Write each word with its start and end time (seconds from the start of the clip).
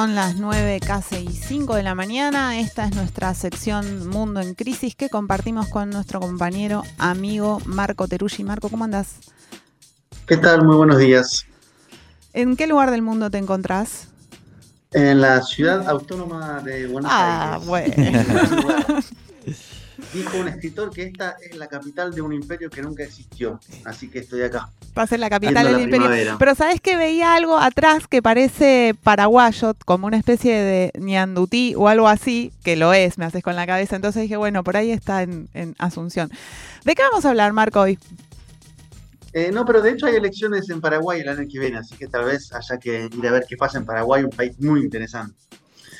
Son 0.00 0.14
las 0.14 0.36
9, 0.36 0.80
casi 0.80 1.16
y 1.16 1.28
5 1.28 1.74
de 1.74 1.82
la 1.82 1.94
mañana. 1.94 2.58
Esta 2.58 2.86
es 2.86 2.96
nuestra 2.96 3.34
sección 3.34 4.08
Mundo 4.08 4.40
en 4.40 4.54
Crisis 4.54 4.96
que 4.96 5.10
compartimos 5.10 5.68
con 5.68 5.90
nuestro 5.90 6.20
compañero, 6.20 6.84
amigo 6.96 7.60
Marco 7.66 8.08
Teruggi. 8.08 8.42
Marco, 8.42 8.70
¿cómo 8.70 8.84
andás? 8.84 9.16
¿Qué 10.26 10.38
tal? 10.38 10.64
Muy 10.64 10.76
buenos 10.76 10.96
días. 10.96 11.44
¿En 12.32 12.56
qué 12.56 12.66
lugar 12.66 12.90
del 12.90 13.02
mundo 13.02 13.30
te 13.30 13.36
encontrás? 13.36 14.08
En 14.90 15.20
la 15.20 15.42
ciudad 15.42 15.86
autónoma 15.86 16.60
de 16.60 16.86
Buenos 16.86 17.12
ah, 17.12 17.60
Aires. 17.70 18.00
bueno. 18.00 19.02
Dijo 20.12 20.38
un 20.38 20.48
escritor 20.48 20.90
que 20.90 21.04
esta 21.04 21.36
es 21.40 21.56
la 21.56 21.68
capital 21.68 22.12
de 22.12 22.20
un 22.20 22.32
imperio 22.32 22.68
que 22.68 22.82
nunca 22.82 23.04
existió. 23.04 23.60
Así 23.84 24.08
que 24.08 24.20
estoy 24.20 24.42
acá. 24.42 24.68
Va 24.98 25.02
a 25.02 25.06
ser 25.06 25.20
la 25.20 25.30
capital 25.30 25.66
del 25.66 25.80
imperio. 25.80 26.06
primavera. 26.06 26.36
Pero 26.38 26.54
sabes 26.56 26.80
que 26.80 26.96
veía 26.96 27.34
algo 27.34 27.56
atrás 27.56 28.08
que 28.08 28.20
parece 28.20 28.96
paraguayo, 29.04 29.74
como 29.84 30.08
una 30.08 30.16
especie 30.16 30.54
de 30.54 30.92
ñandutí 30.98 31.74
o 31.76 31.86
algo 31.86 32.08
así, 32.08 32.52
que 32.64 32.76
lo 32.76 32.92
es, 32.92 33.18
me 33.18 33.24
haces 33.24 33.42
con 33.42 33.54
la 33.54 33.66
cabeza. 33.66 33.94
Entonces 33.94 34.22
dije, 34.22 34.36
bueno, 34.36 34.64
por 34.64 34.76
ahí 34.76 34.90
está 34.90 35.22
en, 35.22 35.48
en 35.54 35.76
Asunción. 35.78 36.30
¿De 36.84 36.94
qué 36.94 37.02
vamos 37.02 37.24
a 37.24 37.30
hablar, 37.30 37.52
Marco, 37.52 37.80
hoy? 37.80 37.98
Eh, 39.32 39.50
no, 39.52 39.64
pero 39.64 39.80
de 39.80 39.92
hecho 39.92 40.06
hay 40.06 40.16
elecciones 40.16 40.68
en 40.70 40.80
Paraguay 40.80 41.20
el 41.20 41.28
año 41.28 41.46
que 41.48 41.60
viene, 41.60 41.78
así 41.78 41.94
que 41.96 42.08
tal 42.08 42.24
vez 42.24 42.52
haya 42.52 42.78
que 42.78 43.08
ir 43.16 43.26
a 43.28 43.30
ver 43.30 43.44
qué 43.48 43.56
pasa 43.56 43.78
en 43.78 43.84
Paraguay, 43.84 44.24
un 44.24 44.30
país 44.30 44.58
muy 44.58 44.80
interesante. 44.80 45.36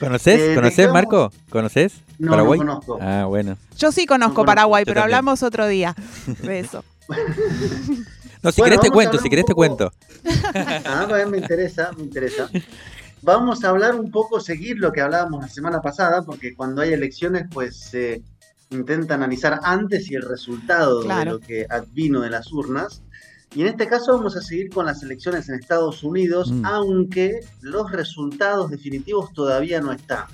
¿Conoces? 0.00 0.40
Eh, 0.40 0.48
¿de 0.48 0.54
¿Conoces? 0.54 0.90
Marco? 0.92 1.32
¿Conoces? 1.50 1.92
No, 2.18 2.30
Paraguay. 2.32 2.58
no 2.60 2.66
conozco. 2.66 2.98
Ah, 3.00 3.26
bueno. 3.26 3.56
Yo 3.78 3.92
sí 3.92 4.06
conozco 4.06 4.30
No 4.30 4.34
conozco, 4.34 4.46
Paraguay, 4.46 4.84
pero 4.84 5.00
también. 5.02 5.14
hablamos 5.16 5.42
otro 5.42 5.66
día 5.68 5.94
de 6.42 6.60
eso. 6.60 6.84
No, 8.42 8.50
si 8.52 8.62
Bueno, 8.62 8.76
querés 8.76 8.80
te 8.88 8.90
cuento, 8.90 9.18
si 9.18 9.28
querés 9.28 9.44
te 9.44 9.52
cuento. 9.52 9.92
Ah, 10.86 11.04
bueno, 11.06 11.28
me 11.30 11.36
interesa, 11.38 11.90
me 11.94 12.04
interesa. 12.04 12.48
Vamos 13.20 13.62
a 13.64 13.68
hablar 13.68 13.94
un 13.96 14.10
poco, 14.10 14.40
seguir 14.40 14.78
lo 14.78 14.92
que 14.92 15.02
hablábamos 15.02 15.42
la 15.42 15.48
semana 15.48 15.82
pasada, 15.82 16.22
porque 16.22 16.54
cuando 16.54 16.80
hay 16.80 16.94
elecciones, 16.94 17.44
pues 17.52 17.76
se 17.76 18.22
intenta 18.70 19.12
analizar 19.16 19.60
antes 19.62 20.10
y 20.10 20.14
el 20.14 20.22
resultado 20.22 21.02
Claro. 21.02 21.18
de 21.34 21.38
lo 21.38 21.46
que 21.46 21.66
advino 21.68 22.20
de 22.20 22.30
las 22.30 22.50
urnas. 22.50 23.02
Y 23.54 23.62
en 23.62 23.68
este 23.68 23.88
caso 23.88 24.12
vamos 24.16 24.36
a 24.36 24.42
seguir 24.42 24.70
con 24.70 24.86
las 24.86 25.02
elecciones 25.02 25.48
en 25.48 25.56
Estados 25.56 26.04
Unidos, 26.04 26.52
Mm. 26.52 26.64
aunque 26.64 27.40
los 27.60 27.90
resultados 27.90 28.70
definitivos 28.70 29.32
todavía 29.32 29.80
no 29.80 29.90
están. 29.92 30.24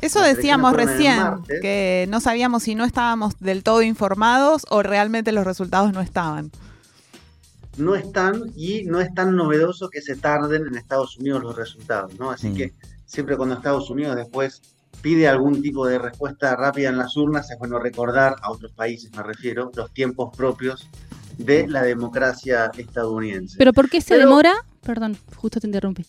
Eso 0.00 0.20
Las 0.20 0.36
decíamos 0.36 0.72
recién, 0.72 1.22
que 1.60 2.06
no 2.08 2.20
sabíamos 2.20 2.62
si 2.64 2.74
no 2.74 2.84
estábamos 2.84 3.38
del 3.38 3.62
todo 3.62 3.82
informados 3.82 4.66
o 4.70 4.82
realmente 4.82 5.30
los 5.32 5.44
resultados 5.44 5.92
no 5.92 6.00
estaban. 6.00 6.50
No 7.76 7.94
están 7.94 8.52
y 8.56 8.84
no 8.84 9.00
es 9.00 9.14
tan 9.14 9.36
novedoso 9.36 9.88
que 9.90 10.02
se 10.02 10.16
tarden 10.16 10.66
en 10.66 10.74
Estados 10.76 11.18
Unidos 11.18 11.42
los 11.42 11.56
resultados, 11.56 12.18
¿no? 12.18 12.30
Así 12.30 12.48
Mm. 12.48 12.54
que 12.56 12.72
siempre 13.06 13.36
cuando 13.36 13.54
Estados 13.54 13.88
Unidos 13.90 14.16
después 14.16 14.60
pide 15.02 15.28
algún 15.28 15.62
tipo 15.62 15.86
de 15.86 15.98
respuesta 15.98 16.54
rápida 16.56 16.88
en 16.88 16.98
las 16.98 17.16
urnas, 17.16 17.50
es 17.50 17.58
bueno 17.58 17.78
recordar, 17.78 18.36
a 18.42 18.50
otros 18.50 18.72
países 18.72 19.10
me 19.16 19.22
refiero, 19.22 19.70
los 19.74 19.90
tiempos 19.92 20.36
propios 20.36 20.88
de 21.38 21.66
la 21.68 21.82
democracia 21.82 22.70
estadounidense. 22.76 23.56
¿Pero 23.58 23.72
por 23.72 23.88
qué 23.90 24.00
se 24.00 24.14
Pero- 24.14 24.26
demora? 24.28 24.54
Perdón, 24.84 25.16
justo 25.36 25.60
te 25.60 25.66
interrumpí. 25.66 26.04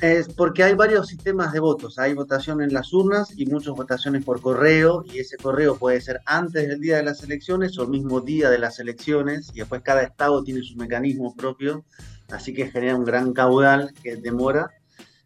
Es 0.00 0.28
porque 0.28 0.62
hay 0.62 0.74
varios 0.74 1.08
sistemas 1.08 1.52
de 1.52 1.58
votos. 1.58 1.98
Hay 1.98 2.14
votación 2.14 2.62
en 2.62 2.72
las 2.72 2.92
urnas 2.92 3.32
y 3.36 3.46
muchas 3.46 3.74
votaciones 3.74 4.24
por 4.24 4.40
correo. 4.40 5.04
Y 5.12 5.18
ese 5.18 5.36
correo 5.38 5.76
puede 5.76 6.00
ser 6.00 6.20
antes 6.24 6.68
del 6.68 6.80
día 6.80 6.98
de 6.98 7.02
las 7.02 7.22
elecciones 7.24 7.76
o 7.78 7.82
el 7.82 7.88
mismo 7.88 8.20
día 8.20 8.48
de 8.48 8.58
las 8.58 8.78
elecciones. 8.78 9.50
Y 9.54 9.58
después 9.58 9.82
cada 9.82 10.02
estado 10.04 10.44
tiene 10.44 10.62
su 10.62 10.76
mecanismo 10.76 11.34
propio. 11.34 11.84
Así 12.30 12.54
que 12.54 12.70
genera 12.70 12.94
un 12.94 13.04
gran 13.04 13.32
caudal 13.32 13.92
que 14.00 14.14
demora. 14.16 14.70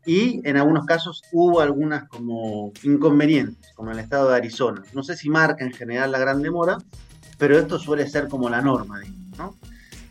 Y 0.06 0.40
en 0.48 0.56
algunos 0.56 0.86
casos 0.86 1.22
hubo 1.32 1.60
algunas 1.60 2.08
como 2.08 2.72
inconvenientes, 2.82 3.72
como 3.74 3.90
en 3.90 3.98
el 3.98 4.04
estado 4.04 4.30
de 4.30 4.36
Arizona. 4.36 4.82
No 4.94 5.02
sé 5.02 5.16
si 5.16 5.28
marca 5.28 5.64
en 5.64 5.72
general 5.72 6.10
la 6.12 6.18
gran 6.18 6.40
demora, 6.42 6.78
pero 7.42 7.58
esto 7.58 7.76
suele 7.76 8.08
ser 8.08 8.28
como 8.28 8.48
la 8.48 8.62
norma, 8.62 9.00
digamos, 9.00 9.36
¿no? 9.36 9.56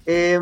Eh, 0.06 0.38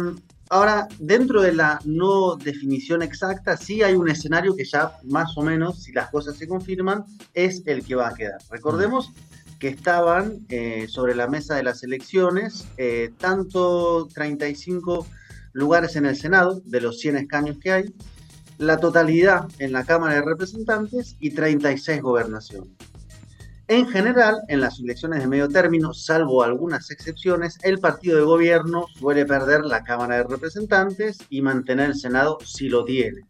Ahora, 0.50 0.88
dentro 0.98 1.44
de 1.44 1.54
la 1.54 1.80
no 1.86 2.36
definición 2.36 3.04
exacta, 3.04 3.56
sí 3.56 3.84
hay 3.84 3.94
un 3.94 4.10
escenario 4.10 4.56
que 4.56 4.66
ya 4.66 4.94
más 5.04 5.38
o 5.38 5.44
menos, 5.44 5.84
si 5.84 5.92
las 5.92 6.10
cosas 6.10 6.38
se 6.38 6.48
confirman, 6.48 7.06
es 7.36 7.62
el 7.68 7.86
que 7.86 7.94
va 7.94 8.08
a 8.08 8.16
quedar. 8.16 8.40
Recordemos 8.50 9.12
que 9.60 9.68
estaban 9.68 10.40
eh, 10.50 10.88
sobre 10.90 11.14
la 11.14 11.28
mesa 11.28 11.54
de 11.54 11.62
las 11.62 11.84
elecciones 11.84 12.68
eh, 12.78 13.12
tanto 13.20 14.08
35 14.12 15.06
lugares 15.54 15.96
en 15.96 16.08
el 16.08 16.16
Senado, 16.16 16.60
de 16.66 16.82
los 16.82 17.00
100 17.00 17.18
escaños 17.18 17.60
que 17.62 17.72
hay, 17.72 17.94
la 18.58 18.78
totalidad 18.80 19.48
en 19.60 19.72
la 19.72 19.84
Cámara 19.84 20.16
de 20.16 20.24
Representantes 20.24 21.16
y 21.20 21.30
36 21.30 22.02
gobernaciones. 22.02 22.89
En 23.70 23.88
general, 23.88 24.42
en 24.48 24.62
las 24.62 24.80
elecciones 24.80 25.20
de 25.20 25.28
medio 25.28 25.48
término, 25.48 25.94
salvo 25.94 26.42
algunas 26.42 26.90
excepciones, 26.90 27.60
el 27.62 27.78
partido 27.78 28.18
de 28.18 28.24
gobierno 28.24 28.88
suele 28.98 29.28
perder 29.28 29.64
la 29.64 29.84
Cámara 29.84 30.16
de 30.16 30.24
Representantes 30.24 31.20
y 31.30 31.44
mantener 31.44 31.92
el 31.92 31.96
Senado 31.96 32.40
si 32.44 32.68
lo 32.68 32.84
tiene. 32.84 33.28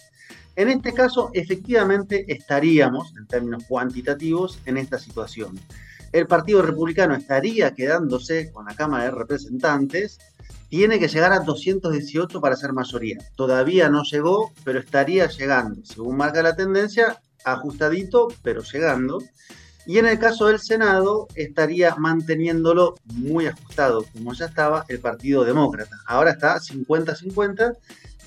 En 0.55 0.69
este 0.69 0.93
caso, 0.93 1.29
efectivamente, 1.33 2.23
estaríamos, 2.29 3.13
en 3.17 3.27
términos 3.27 3.65
cuantitativos, 3.67 4.59
en 4.65 4.77
esta 4.77 4.97
situación. 4.97 5.59
El 6.13 6.25
Partido 6.25 6.61
Republicano 6.61 7.15
estaría 7.15 7.73
quedándose 7.73 8.49
con 8.53 8.65
la 8.65 8.75
Cámara 8.75 9.03
de 9.03 9.11
Representantes, 9.11 10.19
tiene 10.69 10.99
que 10.99 11.09
llegar 11.09 11.33
a 11.33 11.39
218 11.39 12.39
para 12.39 12.55
ser 12.55 12.71
mayoría. 12.71 13.17
Todavía 13.35 13.89
no 13.89 14.03
llegó, 14.03 14.53
pero 14.63 14.79
estaría 14.79 15.27
llegando, 15.27 15.81
según 15.83 16.15
marca 16.15 16.41
la 16.41 16.55
tendencia, 16.55 17.21
ajustadito, 17.43 18.29
pero 18.41 18.63
llegando. 18.63 19.19
Y 19.89 19.97
en 19.97 20.05
el 20.05 20.19
caso 20.19 20.45
del 20.45 20.59
Senado, 20.59 21.27
estaría 21.33 21.95
manteniéndolo 21.95 22.93
muy 23.05 23.47
ajustado, 23.47 24.05
como 24.13 24.33
ya 24.33 24.45
estaba 24.45 24.85
el 24.87 24.99
Partido 24.99 25.43
Demócrata. 25.43 25.97
Ahora 26.05 26.29
está 26.29 26.59
50-50 26.59 27.75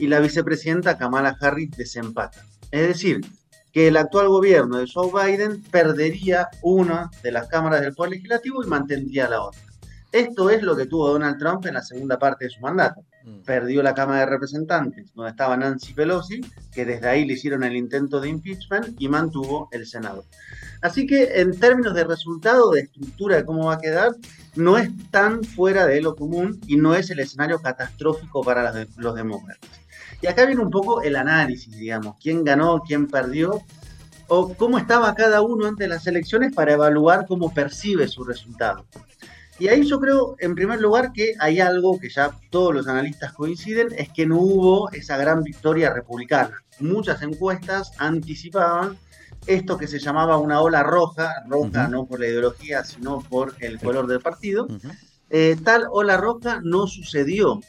y 0.01 0.09
la 0.09 0.19
vicepresidenta 0.19 0.99
Kamala 0.99 1.37
Harris 1.41 1.71
desempata. 1.77 2.45
Es 2.73 2.89
decir, 2.89 3.21
que 3.73 3.87
el 3.87 3.97
actual 3.97 4.27
gobierno 4.27 4.79
de 4.79 4.91
Joe 4.93 5.13
Biden 5.13 5.63
perdería 5.71 6.49
una 6.63 7.13
de 7.23 7.31
las 7.31 7.47
cámaras 7.47 7.83
del 7.83 7.95
Poder 7.95 8.15
Legislativo 8.15 8.65
y 8.65 8.67
mantendría 8.67 9.29
la 9.29 9.43
otra. 9.43 9.63
Esto 10.11 10.51
es 10.51 10.65
lo 10.65 10.77
que 10.77 10.87
tuvo 10.87 11.11
Donald 11.11 11.39
Trump 11.39 11.65
en 11.67 11.75
la 11.75 11.83
segunda 11.83 12.19
parte 12.19 12.47
de 12.47 12.51
su 12.51 12.59
mandato. 12.59 13.05
Perdió 13.45 13.83
la 13.83 13.95
Cámara 13.95 14.21
de 14.21 14.27
Representantes, 14.27 15.13
donde 15.15 15.31
estaba 15.31 15.57
Nancy 15.57 15.93
Pelosi, 15.93 16.41
que 16.73 16.85
desde 16.85 17.09
ahí 17.09 17.25
le 17.25 17.35
hicieron 17.35 17.63
el 17.63 17.77
intento 17.77 18.21
de 18.21 18.29
impeachment 18.29 19.01
y 19.01 19.09
mantuvo 19.09 19.69
el 19.73 19.87
Senado. 19.87 20.25
Así 20.81 21.07
que 21.07 21.41
en 21.41 21.59
términos 21.59 21.95
de 21.95 22.05
resultado, 22.05 22.71
de 22.73 22.81
estructura 22.81 23.37
de 23.37 23.45
cómo 23.45 23.67
va 23.67 23.75
a 23.75 23.79
quedar, 23.79 24.13
no 24.57 24.79
es 24.79 24.91
tan 25.11 25.45
fuera 25.45 25.87
de 25.87 26.01
lo 26.01 26.17
común 26.17 26.61
y 26.67 26.77
no 26.77 26.95
es 26.95 27.11
el 27.11 27.21
escenario 27.21 27.61
catastrófico 27.61 28.43
para 28.43 28.87
los 28.97 29.15
demócratas. 29.15 29.71
Y 30.21 30.27
acá 30.27 30.45
viene 30.45 30.63
un 30.63 30.71
poco 30.71 31.03
el 31.03 31.17
análisis, 31.17 31.77
digamos, 31.77 32.17
quién 32.21 32.45
ganó, 32.45 32.83
quién 32.87 33.07
perdió, 33.07 33.63
o 34.29 34.55
cómo 34.55 34.79
estaba 34.79 35.15
cada 35.15 35.43
uno 35.43 35.67
antes 35.67 35.85
de 35.85 35.89
las 35.89 36.07
elecciones 36.07 36.55
para 36.55 36.73
evaluar 36.73 37.27
cómo 37.27 37.53
percibe 37.53 38.09
su 38.09 38.25
resultado. 38.25 38.85
Y 39.63 39.69
ahí 39.69 39.85
yo 39.85 40.01
creo, 40.01 40.35
en 40.41 40.57
primer 40.57 40.81
lugar, 40.81 41.13
que 41.13 41.35
hay 41.39 41.61
algo 41.61 41.97
que 42.01 42.09
ya 42.09 42.37
todos 42.51 42.75
los 42.75 42.89
analistas 42.89 43.33
coinciden, 43.33 43.91
es 43.97 44.09
que 44.09 44.27
no 44.27 44.41
hubo 44.41 44.91
esa 44.91 45.17
gran 45.17 45.45
victoria 45.45 45.95
republicana. 45.95 46.65
Muchas 46.81 47.23
encuestas 47.23 47.93
anticipaban 47.99 48.99
esto 49.47 49.79
que 49.79 49.87
se 49.87 50.01
llamaba 50.01 50.37
una 50.39 50.61
ola 50.61 50.83
roja, 50.83 51.45
roja 51.47 51.87
no 51.87 52.07
por 52.07 52.19
la 52.19 52.27
ideología, 52.27 52.83
sino 52.83 53.21
por 53.21 53.55
el 53.61 53.79
color 53.79 54.09
del 54.09 54.19
partido. 54.19 54.67
Eh, 55.31 55.57
tal 55.63 55.87
ola 55.93 56.17
roja 56.17 56.61
no 56.65 56.89
sucedió. 56.89 57.61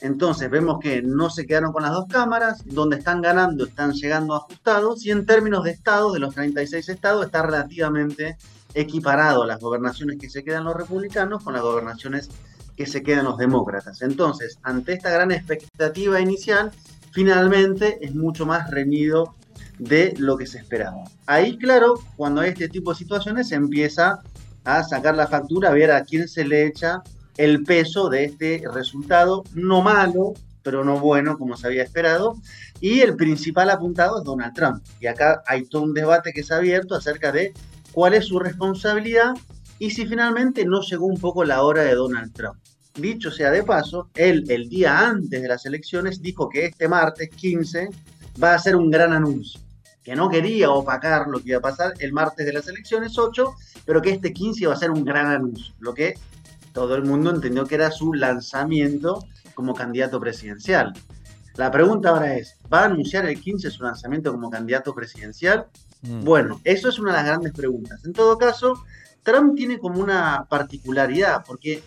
Entonces 0.00 0.50
vemos 0.50 0.78
que 0.78 1.00
no 1.00 1.30
se 1.30 1.46
quedaron 1.46 1.72
con 1.72 1.84
las 1.84 1.92
dos 1.92 2.04
cámaras, 2.10 2.62
donde 2.66 2.98
están 2.98 3.22
ganando 3.22 3.64
están 3.64 3.94
llegando 3.94 4.34
ajustados 4.34 5.06
y 5.06 5.10
en 5.10 5.24
términos 5.24 5.64
de 5.64 5.70
estados, 5.70 6.12
de 6.12 6.18
los 6.18 6.34
36 6.34 6.86
estados, 6.86 7.24
está 7.24 7.40
relativamente 7.40 8.36
equiparado 8.74 9.44
las 9.44 9.60
gobernaciones 9.60 10.18
que 10.18 10.30
se 10.30 10.44
quedan 10.44 10.64
los 10.64 10.76
republicanos 10.76 11.42
con 11.42 11.54
las 11.54 11.62
gobernaciones 11.62 12.28
que 12.76 12.86
se 12.86 13.02
quedan 13.02 13.24
los 13.24 13.36
demócratas. 13.36 14.02
Entonces, 14.02 14.58
ante 14.62 14.94
esta 14.94 15.10
gran 15.10 15.32
expectativa 15.32 16.20
inicial, 16.20 16.70
finalmente 17.12 17.98
es 18.00 18.14
mucho 18.14 18.46
más 18.46 18.70
reñido 18.70 19.34
de 19.78 20.14
lo 20.18 20.36
que 20.36 20.46
se 20.46 20.58
esperaba. 20.58 21.04
Ahí, 21.26 21.56
claro, 21.58 21.94
cuando 22.16 22.40
hay 22.40 22.50
este 22.50 22.68
tipo 22.68 22.92
de 22.92 22.98
situaciones, 22.98 23.48
se 23.48 23.54
empieza 23.54 24.20
a 24.64 24.84
sacar 24.84 25.16
la 25.16 25.26
factura, 25.26 25.70
a 25.70 25.72
ver 25.72 25.90
a 25.90 26.04
quién 26.04 26.28
se 26.28 26.44
le 26.44 26.66
echa 26.66 27.02
el 27.36 27.64
peso 27.64 28.10
de 28.10 28.24
este 28.24 28.62
resultado, 28.72 29.44
no 29.54 29.82
malo, 29.82 30.34
pero 30.62 30.84
no 30.84 30.98
bueno 31.00 31.38
como 31.38 31.56
se 31.56 31.66
había 31.66 31.82
esperado. 31.82 32.36
Y 32.80 33.00
el 33.00 33.16
principal 33.16 33.70
apuntado 33.70 34.18
es 34.18 34.24
Donald 34.24 34.54
Trump. 34.54 34.82
Y 35.00 35.06
acá 35.06 35.42
hay 35.46 35.64
todo 35.64 35.82
un 35.82 35.94
debate 35.94 36.32
que 36.32 36.42
se 36.42 36.54
ha 36.54 36.58
abierto 36.58 36.94
acerca 36.94 37.32
de 37.32 37.52
cuál 37.92 38.14
es 38.14 38.26
su 38.26 38.38
responsabilidad 38.38 39.34
y 39.78 39.90
si 39.90 40.06
finalmente 40.06 40.64
no 40.64 40.80
llegó 40.82 41.06
un 41.06 41.18
poco 41.18 41.44
la 41.44 41.62
hora 41.62 41.82
de 41.82 41.94
Donald 41.94 42.32
Trump. 42.32 42.58
Dicho 42.94 43.30
sea 43.30 43.50
de 43.50 43.62
paso, 43.62 44.10
él 44.14 44.44
el 44.48 44.68
día 44.68 45.08
antes 45.08 45.40
de 45.40 45.48
las 45.48 45.64
elecciones 45.64 46.20
dijo 46.20 46.48
que 46.48 46.66
este 46.66 46.88
martes 46.88 47.30
15 47.30 47.88
va 48.42 48.54
a 48.54 48.58
ser 48.58 48.76
un 48.76 48.90
gran 48.90 49.12
anuncio, 49.12 49.60
que 50.02 50.14
no 50.14 50.28
quería 50.28 50.70
opacar 50.70 51.28
lo 51.28 51.40
que 51.40 51.50
iba 51.50 51.58
a 51.58 51.62
pasar 51.62 51.94
el 51.98 52.12
martes 52.12 52.44
de 52.44 52.52
las 52.52 52.68
elecciones 52.68 53.16
8, 53.16 53.54
pero 53.86 54.02
que 54.02 54.10
este 54.10 54.32
15 54.32 54.64
iba 54.64 54.74
a 54.74 54.76
ser 54.76 54.90
un 54.90 55.04
gran 55.04 55.26
anuncio, 55.26 55.74
lo 55.78 55.94
que 55.94 56.14
todo 56.72 56.94
el 56.94 57.04
mundo 57.04 57.30
entendió 57.30 57.64
que 57.64 57.76
era 57.76 57.90
su 57.90 58.12
lanzamiento 58.12 59.26
como 59.54 59.74
candidato 59.74 60.20
presidencial. 60.20 60.92
La 61.56 61.70
pregunta 61.70 62.10
ahora 62.10 62.36
es, 62.36 62.56
¿va 62.72 62.82
a 62.82 62.84
anunciar 62.86 63.26
el 63.26 63.40
15 63.40 63.70
su 63.70 63.82
lanzamiento 63.82 64.32
como 64.32 64.50
candidato 64.50 64.94
presidencial? 64.94 65.66
Mm. 66.02 66.24
Bueno, 66.24 66.60
eso 66.64 66.88
es 66.88 66.98
una 66.98 67.10
de 67.12 67.16
las 67.18 67.26
grandes 67.26 67.52
preguntas. 67.52 68.04
En 68.04 68.12
todo 68.12 68.38
caso, 68.38 68.84
Trump 69.22 69.56
tiene 69.56 69.78
como 69.78 70.00
una 70.00 70.46
particularidad, 70.48 71.44
porque 71.46 71.82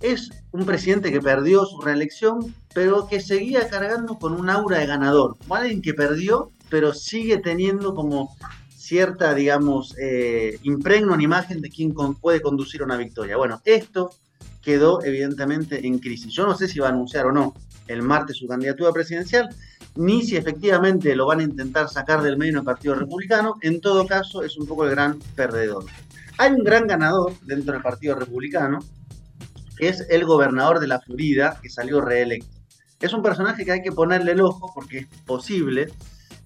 es 0.00 0.30
un 0.52 0.64
presidente 0.64 1.10
que 1.10 1.20
perdió 1.20 1.64
su 1.64 1.80
reelección, 1.80 2.54
pero 2.74 3.08
que 3.08 3.20
seguía 3.20 3.68
cargando 3.68 4.18
con 4.18 4.34
un 4.34 4.50
aura 4.50 4.78
de 4.78 4.86
ganador. 4.86 5.36
Alguien 5.48 5.82
que 5.82 5.94
perdió, 5.94 6.50
pero 6.68 6.92
sigue 6.92 7.38
teniendo 7.38 7.94
como 7.94 8.36
cierta, 8.76 9.34
digamos, 9.34 9.96
eh, 9.98 10.58
impregno 10.62 11.14
en 11.14 11.20
imagen 11.20 11.60
de 11.60 11.70
quién 11.70 11.92
puede 11.92 12.40
conducir 12.40 12.82
una 12.82 12.96
victoria. 12.96 13.36
Bueno, 13.36 13.60
esto 13.64 14.10
quedó 14.62 15.02
evidentemente 15.02 15.86
en 15.86 15.98
crisis. 15.98 16.32
Yo 16.32 16.46
no 16.46 16.56
sé 16.56 16.68
si 16.68 16.78
va 16.78 16.88
a 16.88 16.90
anunciar 16.90 17.26
o 17.26 17.32
no 17.32 17.54
el 17.88 18.02
martes 18.02 18.36
su 18.36 18.46
candidatura 18.46 18.92
presidencial, 18.92 19.48
ni 19.96 20.22
si 20.22 20.36
efectivamente 20.36 21.14
lo 21.16 21.26
van 21.26 21.40
a 21.40 21.44
intentar 21.44 21.88
sacar 21.88 22.22
del 22.22 22.36
medio 22.36 22.54
del 22.54 22.64
Partido 22.64 22.94
Republicano. 22.94 23.56
En 23.62 23.80
todo 23.80 24.06
caso, 24.06 24.42
es 24.42 24.56
un 24.56 24.66
poco 24.66 24.84
el 24.84 24.90
gran 24.90 25.18
perdedor. 25.34 25.84
Hay 26.38 26.52
un 26.52 26.64
gran 26.64 26.86
ganador 26.86 27.32
dentro 27.42 27.72
del 27.72 27.82
Partido 27.82 28.14
Republicano, 28.14 28.80
que 29.76 29.88
es 29.88 30.06
el 30.10 30.24
gobernador 30.24 30.80
de 30.80 30.86
la 30.86 31.00
Florida, 31.00 31.58
que 31.62 31.70
salió 31.70 32.00
reelecto. 32.00 32.56
Es 33.00 33.12
un 33.12 33.22
personaje 33.22 33.64
que 33.64 33.72
hay 33.72 33.82
que 33.82 33.92
ponerle 33.92 34.32
el 34.32 34.40
ojo 34.40 34.72
porque 34.74 34.98
es 34.98 35.06
posible, 35.26 35.88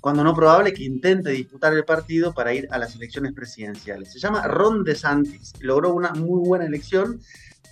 cuando 0.00 0.24
no 0.24 0.34
probable, 0.34 0.72
que 0.72 0.84
intente 0.84 1.30
disputar 1.30 1.72
el 1.74 1.84
partido 1.84 2.32
para 2.32 2.54
ir 2.54 2.66
a 2.70 2.78
las 2.78 2.94
elecciones 2.96 3.32
presidenciales. 3.32 4.12
Se 4.12 4.18
llama 4.18 4.46
Ron 4.46 4.82
DeSantis, 4.82 5.52
logró 5.60 5.92
una 5.94 6.12
muy 6.12 6.40
buena 6.46 6.64
elección 6.64 7.20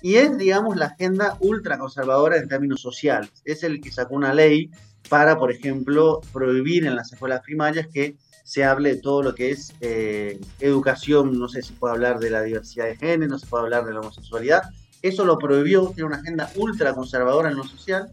y 0.03 0.17
es, 0.17 0.37
digamos, 0.37 0.77
la 0.77 0.87
agenda 0.87 1.37
ultraconservadora 1.41 2.37
en 2.37 2.49
términos 2.49 2.81
sociales. 2.81 3.31
Es 3.45 3.63
el 3.65 3.81
que 3.81 3.91
sacó 3.91 4.15
una 4.15 4.33
ley 4.33 4.71
para, 5.09 5.39
por 5.39 5.51
ejemplo, 5.51 6.21
prohibir 6.33 6.87
en 6.87 6.97
las 6.97 7.13
escuelas 7.13 7.43
primarias 7.43 7.87
que 7.87 8.17
se 8.45 8.65
hable 8.65 8.95
de 8.95 9.01
todo 9.03 9.23
lo 9.23 9.35
que 9.35 9.51
es 9.51 9.75
eh, 9.81 10.41
educación, 10.61 11.39
no 11.39 11.49
sé 11.49 11.63
si 11.63 11.75
puede 11.75 11.95
hablar 11.95 12.19
de 12.19 12.31
la 12.31 12.43
diversidad 12.43 12.87
de 12.87 12.97
género, 12.97 13.33
no 13.33 13.39
se 13.39 13.47
puede 13.47 13.65
hablar 13.65 13.85
de 13.85 13.93
la 13.93 14.01
homosexualidad. 14.01 14.63
Eso 15.03 15.25
lo 15.25 15.39
prohibió, 15.39 15.93
tiene 15.95 16.09
una 16.09 16.17
agenda 16.17 16.51
ultraconservadora 16.57 17.51
en 17.51 17.57
lo 17.57 17.65
social. 17.65 18.09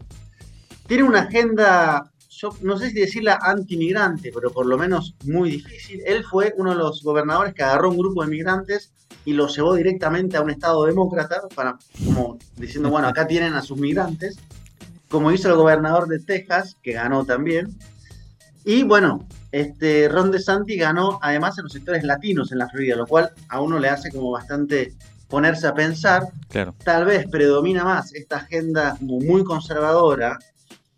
Tiene 0.86 1.04
una 1.04 1.22
agenda, 1.22 2.12
no 2.60 2.76
sé 2.78 2.90
si 2.90 3.00
decirla 3.00 3.38
antimigrante, 3.42 4.30
pero 4.32 4.52
por 4.52 4.66
lo 4.66 4.76
menos 4.76 5.16
muy 5.24 5.50
difícil. 5.50 6.02
Él 6.06 6.22
fue 6.22 6.52
uno 6.56 6.70
de 6.70 6.76
los 6.76 7.02
gobernadores 7.02 7.54
que 7.54 7.62
agarró 7.62 7.90
un 7.90 7.98
grupo 7.98 8.22
de 8.22 8.28
migrantes 8.28 8.92
y 9.24 9.32
lo 9.32 9.48
llevó 9.48 9.74
directamente 9.74 10.36
a 10.36 10.42
un 10.42 10.50
estado 10.50 10.84
demócrata, 10.84 11.42
para, 11.54 11.78
como 12.04 12.38
diciendo, 12.56 12.90
bueno, 12.90 13.08
acá 13.08 13.26
tienen 13.26 13.54
a 13.54 13.62
sus 13.62 13.78
migrantes, 13.78 14.38
como 15.08 15.32
hizo 15.32 15.48
el 15.48 15.56
gobernador 15.56 16.08
de 16.08 16.18
Texas, 16.18 16.76
que 16.82 16.92
ganó 16.92 17.24
también. 17.24 17.76
Y 18.64 18.82
bueno, 18.82 19.26
este 19.52 20.08
Ron 20.08 20.30
DeSantis 20.30 20.78
ganó 20.78 21.18
además 21.22 21.56
en 21.58 21.64
los 21.64 21.72
sectores 21.72 22.02
latinos 22.04 22.52
en 22.52 22.58
la 22.58 22.68
Florida, 22.68 22.96
lo 22.96 23.06
cual 23.06 23.30
a 23.48 23.60
uno 23.60 23.78
le 23.78 23.88
hace 23.88 24.10
como 24.10 24.32
bastante 24.32 24.94
ponerse 25.28 25.66
a 25.66 25.74
pensar. 25.74 26.24
Claro. 26.48 26.74
Tal 26.84 27.04
vez 27.04 27.26
predomina 27.28 27.84
más 27.84 28.14
esta 28.14 28.38
agenda 28.38 28.96
muy 29.00 29.44
conservadora 29.44 30.38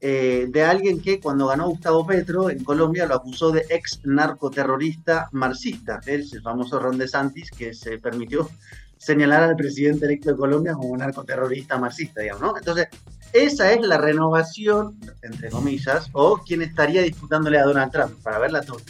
eh, 0.01 0.47
de 0.49 0.63
alguien 0.63 1.03
que 1.03 1.19
cuando 1.19 1.49
ganó 1.49 1.69
Gustavo 1.69 2.07
Petro 2.07 2.51
en 2.51 2.63
Colombia 2.63 3.05
lo 3.05 3.17
acusó 3.17 3.51
de 3.51 3.67
ex 3.69 4.01
narcoterrorista 4.05 5.29
marxista, 5.33 6.01
el 6.07 6.25
famoso 6.41 6.79
Ron 6.79 6.99
DeSantis 6.99 7.51
que 7.51 7.75
se 7.75 7.99
permitió 7.99 8.49
señalar 8.97 9.43
al 9.43 9.57
presidente 9.57 10.07
electo 10.07 10.31
de 10.31 10.37
Colombia 10.37 10.75
como 10.75 10.97
narcoterrorista 10.97 11.79
marxista, 11.79 12.21
digamos, 12.21 12.43
¿no? 12.43 12.57
Entonces, 12.57 12.89
esa 13.33 13.73
es 13.73 13.81
la 13.81 13.99
renovación, 13.99 14.99
entre 15.23 15.51
comillas, 15.51 16.09
o 16.13 16.39
quien 16.39 16.63
estaría 16.63 17.03
disputándole 17.03 17.59
a 17.59 17.65
Donald 17.65 17.93
Trump, 17.93 18.13
para 18.23 18.39
verla 18.39 18.63
toda. 18.63 18.83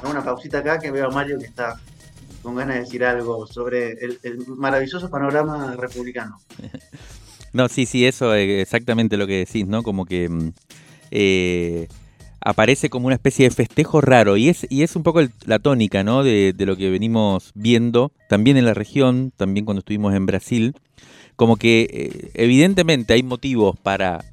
Hago 0.00 0.10
una 0.10 0.24
pausita 0.24 0.58
acá 0.58 0.78
que 0.78 0.90
veo 0.90 1.06
a 1.06 1.10
Mario 1.10 1.38
que 1.38 1.46
está 1.46 1.80
con 2.42 2.54
ganas 2.54 2.76
de 2.76 2.80
decir 2.82 3.04
algo 3.04 3.46
sobre 3.46 3.92
el, 3.92 4.46
maravilloso 4.46 5.10
panorama 5.10 5.74
republicano. 5.76 6.40
No, 7.52 7.70
sí, 7.70 7.86
sí, 7.86 8.04
eso 8.04 8.34
es 8.34 8.60
exactamente 8.60 9.16
lo 9.16 9.26
que 9.26 9.38
decís, 9.38 9.66
¿no? 9.66 9.82
Como 9.82 10.04
que 10.04 10.28
mm, 10.28 10.52
eh, 11.10 11.88
aparece 12.46 12.90
como 12.90 13.06
una 13.06 13.16
especie 13.16 13.48
de 13.48 13.54
festejo 13.54 14.00
raro 14.00 14.36
y 14.36 14.48
es, 14.48 14.66
y 14.68 14.82
es 14.82 14.94
un 14.94 15.02
poco 15.02 15.20
la 15.46 15.58
tónica, 15.58 16.04
¿no? 16.04 16.22
De, 16.22 16.54
lo 16.58 16.76
que 16.76 16.90
venimos 16.90 17.50
viendo 17.54 18.12
también 18.28 18.56
en 18.56 18.66
la 18.66 18.74
región, 18.74 19.32
también 19.36 19.64
cuando 19.64 19.80
estuvimos 19.80 20.14
en 20.14 20.26
Brasil, 20.26 20.76
como 21.36 21.56
que 21.56 21.86
eh, 21.90 22.30
evidentemente 22.34 23.12
hay 23.12 23.22
motivos 23.22 23.78
para 23.78 24.24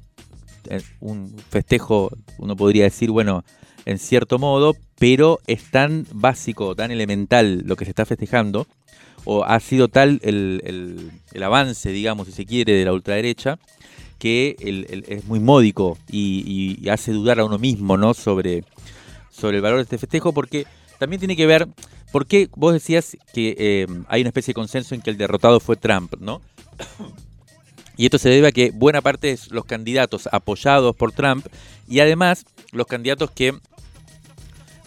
eh, 0.68 0.80
un 1.00 1.36
festejo, 1.50 2.10
uno 2.38 2.56
podría 2.56 2.84
decir, 2.84 3.10
bueno, 3.10 3.44
en 3.84 3.98
cierto 3.98 4.38
modo, 4.38 4.74
pero 4.98 5.40
es 5.46 5.70
tan 5.70 6.06
básico, 6.12 6.74
tan 6.74 6.90
elemental 6.90 7.62
lo 7.66 7.76
que 7.76 7.84
se 7.84 7.90
está 7.90 8.06
festejando, 8.06 8.66
o 9.24 9.44
ha 9.44 9.60
sido 9.60 9.88
tal 9.88 10.20
el, 10.22 11.10
avance, 11.42 11.90
digamos, 11.90 12.26
si 12.26 12.32
se 12.32 12.46
quiere, 12.46 12.72
de 12.72 12.84
la 12.84 12.92
ultraderecha, 12.92 13.58
que 14.18 14.56
es 15.06 15.24
muy 15.26 15.40
módico 15.40 15.98
y, 16.10 16.88
hace 16.88 17.12
dudar 17.12 17.40
a 17.40 17.44
uno 17.44 17.58
mismo 17.58 17.96
¿no? 17.96 18.14
sobre, 18.14 18.64
sobre 19.30 19.58
el 19.58 19.62
valor 19.62 19.78
de 19.78 19.82
este 19.82 19.98
festejo, 19.98 20.32
porque 20.32 20.66
también 20.98 21.20
tiene 21.20 21.36
que 21.36 21.46
ver, 21.46 21.68
¿por 22.12 22.26
qué 22.26 22.48
vos 22.56 22.72
decías 22.72 23.16
que 23.34 23.54
eh, 23.58 23.86
hay 24.08 24.22
una 24.22 24.28
especie 24.28 24.52
de 24.52 24.54
consenso 24.54 24.94
en 24.94 25.02
que 25.02 25.10
el 25.10 25.18
derrotado 25.18 25.60
fue 25.60 25.76
Trump, 25.76 26.14
¿no? 26.20 26.40
Y 27.96 28.06
esto 28.06 28.18
se 28.18 28.28
debe 28.28 28.48
a 28.48 28.52
que 28.52 28.70
buena 28.72 29.02
parte 29.02 29.28
de 29.28 29.38
los 29.50 29.64
candidatos 29.64 30.28
apoyados 30.32 30.96
por 30.96 31.12
Trump 31.12 31.46
y 31.88 32.00
además 32.00 32.44
los 32.72 32.86
candidatos 32.86 33.30
que 33.30 33.54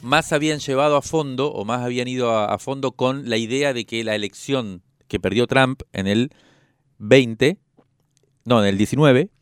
más 0.02 0.34
habían 0.34 0.60
llevado 0.60 0.98
a 0.98 1.02
fondo 1.02 1.52
o 1.52 1.66
más 1.66 1.82
habían 1.84 2.08
ido 2.08 2.38
a, 2.38 2.58
fondo 2.60 2.92
con 2.92 3.30
la 3.30 3.38
idea 3.38 3.74
de 3.74 3.86
que 3.86 4.04
la 4.04 4.16
elección 4.16 4.82
que 5.08 5.20
perdió 5.20 5.48
Trump 5.48 5.82
en 5.94 6.08
el 6.08 6.32
20, 6.98 7.58
no, 8.46 8.62
en 8.62 8.68
el 8.68 8.78
19, 8.78 9.30
¿no? 9.30 9.37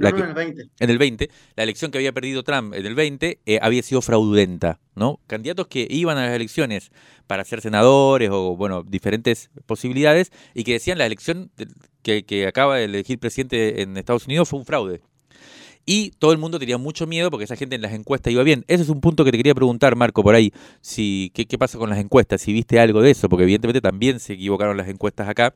La 0.00 0.08
en 0.08 0.18
el 0.20 0.34
20. 0.34 0.62
En 0.80 0.90
el 0.90 0.98
20, 0.98 1.30
la 1.56 1.62
elección 1.62 1.90
que 1.90 1.98
había 1.98 2.12
perdido 2.12 2.42
Trump 2.42 2.72
en 2.72 2.86
el 2.86 2.94
20 2.94 3.38
eh, 3.44 3.58
había 3.60 3.82
sido 3.82 4.00
fraudulenta, 4.00 4.80
¿no? 4.94 5.20
Candidatos 5.26 5.66
que 5.66 5.86
iban 5.90 6.16
a 6.16 6.24
las 6.24 6.34
elecciones 6.34 6.90
para 7.26 7.44
ser 7.44 7.60
senadores 7.60 8.30
o, 8.32 8.56
bueno, 8.56 8.82
diferentes 8.82 9.50
posibilidades 9.66 10.32
y 10.54 10.64
que 10.64 10.72
decían 10.72 10.96
la 10.96 11.04
elección 11.04 11.50
que, 12.02 12.24
que 12.24 12.46
acaba 12.46 12.78
de 12.78 12.84
elegir 12.84 13.18
presidente 13.18 13.82
en 13.82 13.98
Estados 13.98 14.26
Unidos 14.26 14.48
fue 14.48 14.58
un 14.58 14.64
fraude. 14.64 15.02
Y 15.84 16.12
todo 16.18 16.32
el 16.32 16.38
mundo 16.38 16.58
tenía 16.58 16.78
mucho 16.78 17.06
miedo 17.06 17.30
porque 17.30 17.44
esa 17.44 17.56
gente 17.56 17.76
en 17.76 17.82
las 17.82 17.92
encuestas 17.92 18.32
iba 18.32 18.42
bien. 18.42 18.64
Ese 18.68 18.84
es 18.84 18.88
un 18.88 19.02
punto 19.02 19.22
que 19.24 19.32
te 19.32 19.36
quería 19.36 19.54
preguntar, 19.54 19.96
Marco, 19.96 20.22
por 20.22 20.34
ahí. 20.34 20.50
Si, 20.80 21.30
¿qué, 21.34 21.58
pasa 21.58 21.76
con 21.76 21.90
las 21.90 21.98
encuestas? 21.98 22.40
Si 22.40 22.54
viste 22.54 22.80
algo 22.80 23.02
de 23.02 23.10
eso, 23.10 23.28
porque 23.28 23.42
evidentemente 23.42 23.82
también 23.82 24.18
se 24.18 24.32
equivocaron 24.32 24.78
las 24.78 24.88
encuestas 24.88 25.28
acá. 25.28 25.54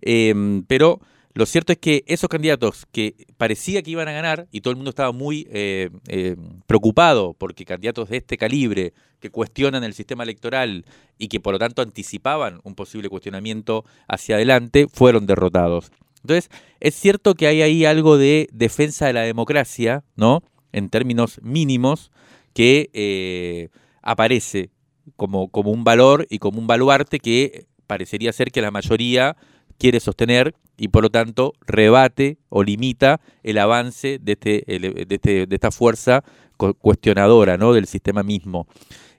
Em, 0.00 0.62
pero 0.64 1.00
lo 1.34 1.46
cierto 1.46 1.72
es 1.72 1.78
que 1.78 2.04
esos 2.06 2.28
candidatos 2.28 2.86
que 2.92 3.26
parecía 3.38 3.82
que 3.82 3.90
iban 3.90 4.08
a 4.08 4.12
ganar 4.12 4.48
y 4.50 4.60
todo 4.60 4.72
el 4.72 4.76
mundo 4.76 4.90
estaba 4.90 5.12
muy 5.12 5.48
eh, 5.50 5.88
eh, 6.08 6.36
preocupado 6.66 7.34
porque 7.34 7.64
candidatos 7.64 8.10
de 8.10 8.18
este 8.18 8.36
calibre 8.36 8.92
que 9.18 9.30
cuestionan 9.30 9.82
el 9.82 9.94
sistema 9.94 10.24
electoral 10.24 10.84
y 11.16 11.28
que 11.28 11.40
por 11.40 11.54
lo 11.54 11.58
tanto 11.58 11.80
anticipaban 11.80 12.60
un 12.64 12.74
posible 12.74 13.08
cuestionamiento 13.08 13.84
hacia 14.08 14.36
adelante, 14.36 14.86
fueron 14.92 15.26
derrotados. 15.26 15.90
Entonces, 16.22 16.50
es 16.80 16.94
cierto 16.94 17.34
que 17.34 17.46
hay 17.46 17.62
ahí 17.62 17.84
algo 17.84 18.18
de 18.18 18.48
defensa 18.52 19.06
de 19.06 19.12
la 19.12 19.22
democracia, 19.22 20.04
¿no? 20.16 20.42
En 20.72 20.88
términos 20.88 21.40
mínimos, 21.42 22.10
que 22.52 22.90
eh, 22.92 23.68
aparece 24.02 24.70
como, 25.16 25.48
como 25.48 25.70
un 25.70 25.84
valor 25.84 26.26
y 26.28 26.38
como 26.38 26.58
un 26.58 26.66
baluarte 26.66 27.18
que 27.18 27.66
parecería 27.86 28.32
ser 28.32 28.52
que 28.52 28.62
la 28.62 28.70
mayoría 28.70 29.36
quiere 29.82 29.98
sostener 29.98 30.54
y 30.76 30.88
por 30.88 31.02
lo 31.02 31.10
tanto 31.10 31.54
rebate 31.66 32.38
o 32.50 32.62
limita 32.62 33.20
el 33.42 33.58
avance 33.58 34.20
de, 34.22 34.32
este, 34.32 34.64
este, 35.12 35.46
de 35.48 35.54
esta 35.56 35.72
fuerza 35.72 36.22
cuestionadora 36.56 37.56
¿no? 37.56 37.72
del 37.72 37.88
sistema 37.88 38.22
mismo. 38.22 38.68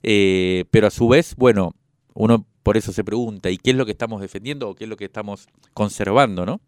Eh, 0.04 0.64
pero 0.72 0.88
a 0.88 0.90
su 0.90 1.10
vez, 1.10 1.36
bueno, 1.36 1.76
uno 2.14 2.48
por 2.64 2.78
eso 2.78 2.94
se 2.94 3.04
pregunta, 3.04 3.50
¿y 3.50 3.58
qué 3.58 3.72
es 3.72 3.76
lo 3.76 3.86
que 3.86 3.92
estamos 3.92 4.22
defendiendo 4.22 4.70
o 4.70 4.76
qué 4.76 4.86
es 4.86 4.90
lo 4.90 4.96
que 4.96 5.04
estamos 5.04 5.50
conservando, 5.74 6.46
no? 6.46 6.62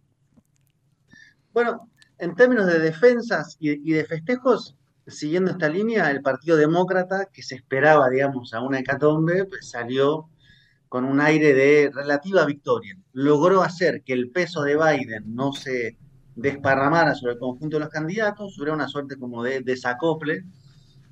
Bueno, 1.53 1.89
en 2.17 2.35
términos 2.35 2.65
de 2.65 2.79
defensas 2.79 3.55
y, 3.61 3.93
de 3.93 4.03
festejos, 4.03 4.75
siguiendo 5.07 5.51
esta 5.51 5.69
línea, 5.69 6.11
el 6.11 6.21
Partido 6.21 6.57
Demócrata, 6.57 7.29
que 7.31 7.43
se 7.43 7.55
esperaba, 7.55 8.09
digamos, 8.09 8.53
a 8.53 8.59
una 8.59 8.79
hecatombe, 8.79 9.45
pues 9.45 9.69
salió 9.69 10.27
con 10.95 11.03
un 11.03 11.19
aire 11.19 11.53
de 11.53 11.91
relativa 11.93 12.45
victoria. 12.45 12.97
Logró 13.11 13.63
hacer 13.63 14.01
que 14.03 14.13
el 14.13 14.31
peso 14.31 14.61
de 14.61 14.77
Biden 14.77 15.35
no 15.35 15.51
se 15.51 15.97
desparramara 16.37 17.13
sobre 17.15 17.33
el 17.33 17.39
conjunto 17.39 17.75
de 17.75 17.81
los 17.81 17.89
candidatos, 17.89 18.57
hubiera 18.57 18.75
una 18.75 18.87
suerte 18.87 19.17
como 19.17 19.43
de 19.43 19.59
desacople 19.59 20.45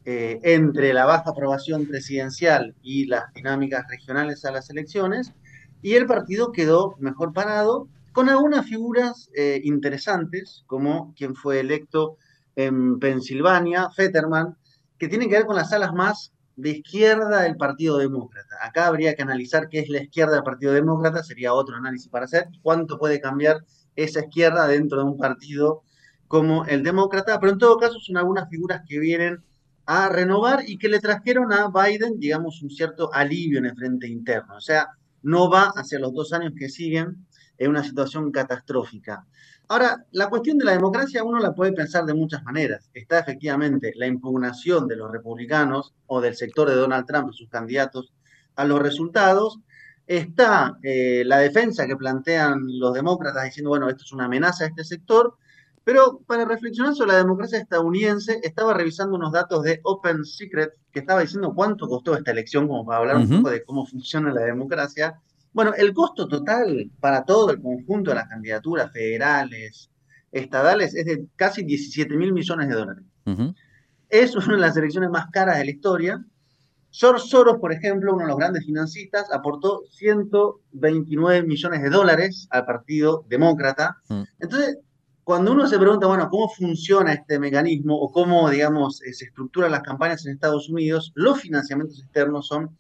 eh, 0.06 0.40
entre 0.44 0.94
la 0.94 1.04
baja 1.04 1.32
aprobación 1.32 1.86
presidencial 1.86 2.74
y 2.82 3.08
las 3.08 3.34
dinámicas 3.34 3.86
regionales 3.90 4.46
a 4.46 4.54
las 4.54 4.70
elecciones, 4.70 5.34
y 5.82 5.96
el 5.96 6.06
partido 6.06 6.54
quedó 6.54 6.96
mejor 7.00 7.34
parado 7.34 7.90
con 8.14 8.30
algunas 8.30 8.66
figuras 8.66 9.30
eh, 9.36 9.60
interesantes, 9.66 10.64
como 10.66 11.14
quien 11.18 11.36
fue 11.36 11.60
electo 11.60 12.16
en 12.56 13.00
Pensilvania, 13.00 13.90
Fetterman, 13.90 14.56
que 14.98 15.10
tienen 15.10 15.28
que 15.28 15.36
ver 15.36 15.46
con 15.46 15.58
las 15.58 15.74
alas 15.74 15.92
más 15.94 16.33
de 16.56 16.70
izquierda 16.70 17.42
del 17.42 17.58
Partido 17.58 17.98
Demócrata. 17.98 18.56
Acá 18.62 18.88
habría 18.88 19.16
que 19.16 19.24
analizar 19.24 19.70
qué 19.70 19.80
es 19.80 19.90
la 19.90 20.04
izquierda 20.04 20.36
del 20.36 20.44
Partido 20.44 20.74
Demócrata, 20.74 21.24
sería 21.24 21.54
otro 21.54 21.76
análisis 21.76 22.10
para 22.10 22.26
hacer, 22.26 22.48
cuánto 22.62 22.98
puede 22.98 23.20
cambiar 23.20 23.64
esa 23.96 24.22
izquierda 24.22 24.68
dentro 24.68 25.00
de 25.00 25.06
un 25.06 25.18
partido 25.18 25.84
como 26.28 26.66
el 26.66 26.84
Demócrata, 26.84 27.40
pero 27.40 27.54
en 27.54 27.60
todo 27.60 27.78
caso 27.78 28.00
son 28.00 28.18
algunas 28.18 28.50
figuras 28.50 28.82
que 28.88 29.00
vienen 29.00 29.44
a 29.86 30.10
renovar 30.10 30.64
y 30.68 30.78
que 30.78 30.90
le 30.90 31.00
trajeron 31.00 31.52
a 31.52 31.70
Biden, 31.70 32.20
digamos, 32.20 32.62
un 32.62 32.70
cierto 32.70 33.14
alivio 33.14 33.60
en 33.60 33.66
el 33.66 33.76
frente 33.76 34.08
interno. 34.08 34.56
O 34.56 34.62
sea, 34.62 34.88
no 35.22 35.50
va 35.50 35.72
hacia 35.76 36.00
los 36.00 36.14
dos 36.14 36.34
años 36.34 36.54
que 36.58 36.70
siguen 36.70 37.26
en 37.58 37.70
una 37.70 37.84
situación 37.84 38.32
catastrófica. 38.32 39.26
Ahora, 39.74 40.06
la 40.12 40.30
cuestión 40.30 40.60
de 40.60 40.66
la 40.66 40.74
democracia 40.74 41.24
uno 41.24 41.40
la 41.40 41.56
puede 41.56 41.74
pensar 41.74 42.06
de 42.06 42.14
muchas 42.14 42.44
maneras. 42.44 42.92
Está 42.94 43.18
efectivamente 43.18 43.92
la 43.96 44.06
impugnación 44.06 44.88
de 44.88 44.96
los 44.96 45.12
republicanos 45.12 45.96
o 46.06 46.22
del 46.22 46.36
sector 46.36 46.70
de 46.70 46.76
Donald 46.76 47.08
Trump 47.08 47.32
y 47.32 47.36
sus 47.36 47.50
candidatos 47.50 48.14
a 48.56 48.66
los 48.66 48.80
resultados. 48.80 49.62
Está 50.06 50.78
eh, 50.84 51.24
la 51.26 51.40
defensa 51.40 51.88
que 51.88 51.96
plantean 51.96 52.62
los 52.68 52.94
demócratas 52.94 53.46
diciendo, 53.46 53.72
bueno, 53.72 53.90
esto 53.90 54.04
es 54.04 54.12
una 54.14 54.26
amenaza 54.26 54.66
a 54.66 54.68
este 54.68 54.84
sector. 54.84 55.38
Pero 55.84 56.20
para 56.28 56.46
reflexionar 56.46 56.94
sobre 56.94 57.14
la 57.14 57.18
democracia 57.18 57.58
estadounidense, 57.58 58.42
estaba 58.44 58.76
revisando 58.76 59.16
unos 59.16 59.32
datos 59.32 59.64
de 59.64 59.80
Open 59.86 60.24
Secret 60.24 60.74
que 60.92 61.00
estaba 61.00 61.22
diciendo 61.22 61.52
cuánto 61.56 61.88
costó 61.88 62.16
esta 62.16 62.30
elección, 62.30 62.68
como 62.68 62.86
para 62.86 63.00
hablar 63.00 63.18
un 63.18 63.28
poco 63.28 63.50
de 63.50 63.64
cómo 63.64 63.88
funciona 63.88 64.32
la 64.32 64.42
democracia. 64.42 65.20
Bueno, 65.54 65.74
el 65.76 65.94
costo 65.94 66.28
total 66.28 66.92
para 67.00 67.24
todo 67.24 67.52
el 67.52 67.62
conjunto 67.62 68.12
de 68.12 68.16
las 68.16 68.28
candidaturas 68.28 68.92
federales, 68.92 69.90
estadales, 70.32 70.96
es 70.96 71.06
de 71.06 71.28
casi 71.36 71.64
17 71.64 72.16
mil 72.16 72.34
millones 72.34 72.68
de 72.68 72.76
dólares. 72.76 73.04
Es 74.10 74.36
una 74.36 74.56
de 74.56 74.62
las 74.62 74.76
elecciones 74.78 75.10
más 75.10 75.28
caras 75.32 75.58
de 75.58 75.66
la 75.66 75.72
historia. 75.72 76.26
George 76.92 77.28
Soros, 77.28 77.58
por 77.60 77.72
ejemplo, 77.72 78.14
uno 78.14 78.24
de 78.24 78.30
los 78.30 78.38
grandes 78.38 78.66
financistas, 78.66 79.32
aportó 79.32 79.84
129 79.92 81.44
millones 81.44 81.82
de 81.82 81.90
dólares 81.90 82.48
al 82.52 82.66
Partido 82.66 83.26
Demócrata. 83.28 83.98
Mm. 84.10 84.22
Entonces, 84.40 84.78
cuando 85.24 85.54
uno 85.54 85.68
se 85.68 85.80
pregunta, 85.80 86.06
bueno, 86.06 86.30
¿cómo 86.30 86.50
funciona 86.50 87.14
este 87.14 87.40
mecanismo 87.40 87.96
o 87.96 88.12
cómo, 88.12 88.50
digamos, 88.50 89.02
eh, 89.04 89.14
se 89.14 89.26
estructuran 89.26 89.72
las 89.72 89.82
campañas 89.82 90.26
en 90.26 90.34
Estados 90.34 90.70
Unidos? 90.70 91.12
Los 91.16 91.40
financiamientos 91.40 92.00
externos 92.00 92.48
son 92.48 92.78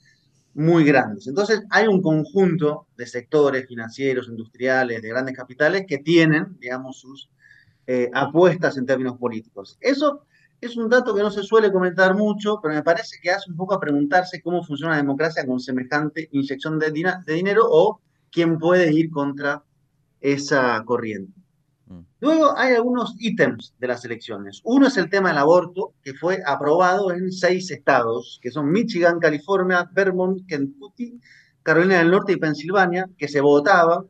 muy 0.53 0.83
grandes. 0.83 1.27
Entonces, 1.27 1.63
hay 1.69 1.87
un 1.87 2.01
conjunto 2.01 2.87
de 2.95 3.07
sectores 3.07 3.67
financieros, 3.67 4.27
industriales, 4.27 5.01
de 5.01 5.09
grandes 5.09 5.35
capitales 5.35 5.85
que 5.87 5.97
tienen, 5.97 6.57
digamos, 6.59 6.99
sus 6.99 7.29
eh, 7.87 8.09
apuestas 8.13 8.77
en 8.77 8.85
términos 8.85 9.17
políticos. 9.17 9.77
Eso 9.81 10.25
es 10.61 10.77
un 10.77 10.89
dato 10.89 11.13
que 11.13 11.21
no 11.21 11.31
se 11.31 11.43
suele 11.43 11.71
comentar 11.71 12.15
mucho, 12.15 12.59
pero 12.61 12.73
me 12.73 12.83
parece 12.83 13.17
que 13.21 13.31
hace 13.31 13.49
un 13.49 13.57
poco 13.57 13.73
a 13.73 13.79
preguntarse 13.79 14.41
cómo 14.41 14.63
funciona 14.63 14.93
la 14.93 15.01
democracia 15.01 15.45
con 15.45 15.59
semejante 15.59 16.29
inyección 16.31 16.79
de 16.79 16.91
dinero 16.91 17.63
o 17.69 17.99
quién 18.31 18.57
puede 18.57 18.93
ir 18.93 19.09
contra 19.11 19.63
esa 20.21 20.81
corriente. 20.85 21.42
Luego 22.23 22.57
hay 22.57 22.73
algunos 22.73 23.17
ítems 23.19 23.75
de 23.79 23.87
las 23.87 24.05
elecciones. 24.05 24.61
Uno 24.63 24.87
es 24.87 24.95
el 24.95 25.09
tema 25.09 25.27
del 25.27 25.39
aborto, 25.39 25.93
que 26.01 26.13
fue 26.13 26.41
aprobado 26.45 27.11
en 27.11 27.33
seis 27.33 27.69
estados, 27.69 28.39
que 28.41 28.49
son 28.49 28.71
Michigan, 28.71 29.19
California, 29.19 29.89
Vermont, 29.91 30.47
Kentucky, 30.47 31.19
Carolina 31.63 31.97
del 31.97 32.11
Norte 32.11 32.31
y 32.31 32.37
Pensilvania, 32.37 33.09
que 33.17 33.27
se 33.27 33.41
votaba 33.41 34.05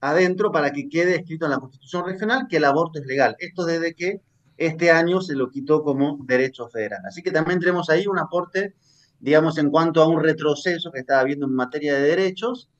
adentro 0.00 0.52
para 0.52 0.70
que 0.70 0.88
quede 0.88 1.16
escrito 1.16 1.46
en 1.46 1.50
la 1.50 1.58
Constitución 1.58 2.06
regional 2.06 2.46
que 2.48 2.58
el 2.58 2.66
aborto 2.66 3.00
es 3.00 3.06
legal. 3.06 3.34
Esto 3.40 3.64
desde 3.64 3.96
que 3.96 4.20
este 4.56 4.92
año 4.92 5.20
se 5.20 5.34
lo 5.34 5.50
quitó 5.50 5.82
como 5.82 6.20
derecho 6.24 6.68
federal. 6.68 7.00
Así 7.04 7.20
que 7.20 7.32
también 7.32 7.58
tenemos 7.58 7.90
ahí 7.90 8.06
un 8.06 8.20
aporte, 8.20 8.76
digamos, 9.18 9.58
en 9.58 9.72
cuanto 9.72 10.00
a 10.00 10.06
un 10.06 10.22
retroceso 10.22 10.92
que 10.92 11.00
estaba 11.00 11.22
habiendo 11.22 11.46
en 11.46 11.54
materia 11.54 11.94
de 11.94 12.02
derechos 12.02 12.70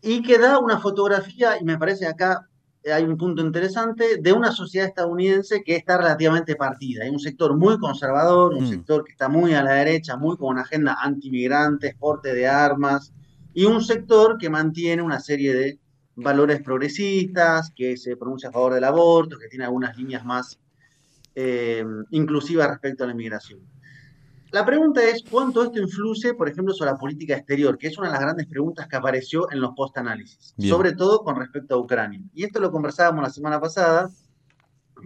y 0.00 0.20
que 0.20 0.38
da 0.38 0.58
una 0.58 0.80
fotografía, 0.80 1.60
y 1.60 1.64
me 1.64 1.78
parece 1.78 2.08
acá 2.08 2.48
hay 2.90 3.04
un 3.04 3.16
punto 3.16 3.42
interesante 3.42 4.16
de 4.20 4.32
una 4.32 4.50
sociedad 4.50 4.88
estadounidense 4.88 5.62
que 5.62 5.76
está 5.76 5.98
relativamente 5.98 6.56
partida. 6.56 7.04
Hay 7.04 7.10
un 7.10 7.20
sector 7.20 7.56
muy 7.56 7.78
conservador, 7.78 8.54
un 8.54 8.64
mm. 8.64 8.68
sector 8.68 9.04
que 9.04 9.12
está 9.12 9.28
muy 9.28 9.54
a 9.54 9.62
la 9.62 9.74
derecha, 9.74 10.16
muy 10.16 10.36
con 10.36 10.48
una 10.48 10.62
agenda 10.62 10.96
anti-migrante, 11.00 11.94
porte 11.98 12.34
de 12.34 12.48
armas, 12.48 13.12
y 13.54 13.64
un 13.66 13.82
sector 13.82 14.38
que 14.38 14.50
mantiene 14.50 15.02
una 15.02 15.20
serie 15.20 15.54
de 15.54 15.78
valores 16.16 16.62
progresistas, 16.62 17.70
que 17.74 17.96
se 17.96 18.16
pronuncia 18.16 18.48
a 18.48 18.52
favor 18.52 18.74
del 18.74 18.84
aborto, 18.84 19.38
que 19.38 19.48
tiene 19.48 19.64
algunas 19.64 19.96
líneas 19.96 20.24
más 20.24 20.58
eh, 21.34 21.84
inclusivas 22.10 22.68
respecto 22.68 23.04
a 23.04 23.06
la 23.06 23.12
inmigración. 23.12 23.60
La 24.52 24.66
pregunta 24.66 25.02
es 25.02 25.24
cuánto 25.30 25.64
esto 25.64 25.80
influye, 25.80 26.34
por 26.34 26.46
ejemplo, 26.46 26.74
sobre 26.74 26.90
la 26.90 26.98
política 26.98 27.34
exterior, 27.34 27.78
que 27.78 27.86
es 27.86 27.96
una 27.96 28.08
de 28.08 28.12
las 28.12 28.20
grandes 28.20 28.46
preguntas 28.46 28.86
que 28.86 28.96
apareció 28.96 29.50
en 29.50 29.62
los 29.62 29.72
post-análisis, 29.74 30.54
sobre 30.58 30.92
todo 30.92 31.24
con 31.24 31.36
respecto 31.36 31.74
a 31.74 31.78
Ucrania. 31.78 32.20
Y 32.34 32.44
esto 32.44 32.60
lo 32.60 32.70
conversábamos 32.70 33.22
la 33.22 33.30
semana 33.30 33.58
pasada, 33.58 34.10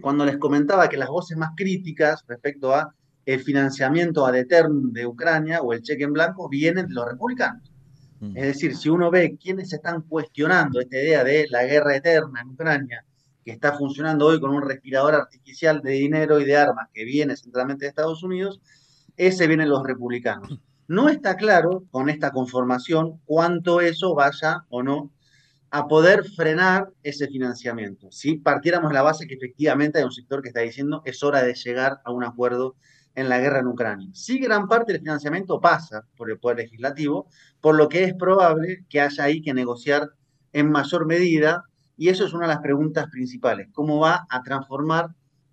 cuando 0.01 0.25
les 0.25 0.37
comentaba 0.37 0.89
que 0.89 0.97
las 0.97 1.07
voces 1.07 1.37
más 1.37 1.51
críticas 1.55 2.25
respecto 2.27 2.75
a 2.75 2.93
el 3.25 3.39
financiamiento 3.39 4.25
ad 4.25 4.35
eternum 4.35 4.91
de 4.91 5.05
Ucrania 5.05 5.61
o 5.61 5.71
el 5.71 5.81
cheque 5.81 6.03
en 6.03 6.11
blanco 6.13 6.49
vienen 6.49 6.87
de 6.87 6.93
los 6.93 7.07
republicanos. 7.07 7.71
Mm. 8.19 8.35
Es 8.35 8.43
decir, 8.43 8.75
si 8.75 8.89
uno 8.89 9.09
ve 9.09 9.37
quiénes 9.41 9.71
están 9.71 10.01
cuestionando 10.01 10.81
esta 10.81 10.97
idea 10.97 11.23
de 11.23 11.47
la 11.49 11.63
guerra 11.63 11.95
eterna 11.95 12.41
en 12.41 12.49
Ucrania, 12.49 13.05
que 13.45 13.51
está 13.51 13.77
funcionando 13.77 14.25
hoy 14.25 14.41
con 14.41 14.51
un 14.51 14.61
respirador 14.61 15.15
artificial 15.15 15.81
de 15.81 15.91
dinero 15.91 16.39
y 16.41 16.43
de 16.43 16.57
armas 16.57 16.89
que 16.93 17.05
viene 17.05 17.37
centralmente 17.37 17.85
de 17.85 17.89
Estados 17.89 18.23
Unidos, 18.23 18.59
ese 19.17 19.47
vienen 19.47 19.69
los 19.69 19.83
republicanos. 19.83 20.59
No 20.87 21.09
está 21.09 21.35
claro 21.35 21.83
con 21.91 22.09
esta 22.09 22.31
conformación 22.31 23.19
cuánto 23.25 23.81
eso 23.81 24.15
vaya 24.15 24.65
o 24.69 24.83
no 24.83 25.11
a 25.69 25.87
poder 25.87 26.23
frenar 26.23 26.93
ese 27.03 27.27
financiamiento. 27.27 28.09
Si 28.09 28.37
partiéramos 28.37 28.93
la 28.93 29.01
base 29.01 29.27
que 29.27 29.35
efectivamente 29.35 29.97
hay 29.97 30.05
un 30.05 30.13
sector 30.13 30.41
que 30.41 30.47
está 30.47 30.61
diciendo 30.61 31.01
es 31.03 31.21
hora 31.23 31.43
de 31.43 31.53
llegar 31.55 31.99
a 32.05 32.11
un 32.11 32.23
acuerdo 32.23 32.75
en 33.15 33.29
la 33.29 33.39
guerra 33.39 33.59
en 33.59 33.67
Ucrania. 33.67 34.09
Si 34.13 34.39
gran 34.39 34.67
parte 34.67 34.93
del 34.93 35.01
financiamiento 35.01 35.59
pasa 35.59 36.07
por 36.15 36.29
el 36.29 36.39
Poder 36.39 36.57
Legislativo, 36.57 37.27
por 37.59 37.75
lo 37.75 37.89
que 37.89 38.03
es 38.03 38.13
probable 38.13 38.85
que 38.87 39.01
haya 39.01 39.23
ahí 39.23 39.41
que 39.41 39.53
negociar 39.53 40.11
en 40.53 40.71
mayor 40.71 41.07
medida, 41.07 41.63
y 41.97 42.09
eso 42.09 42.25
es 42.25 42.33
una 42.33 42.47
de 42.47 42.53
las 42.53 42.61
preguntas 42.61 43.07
principales, 43.11 43.69
cómo 43.73 43.99
va 43.99 44.27
a 44.29 44.43
transformar 44.43 45.09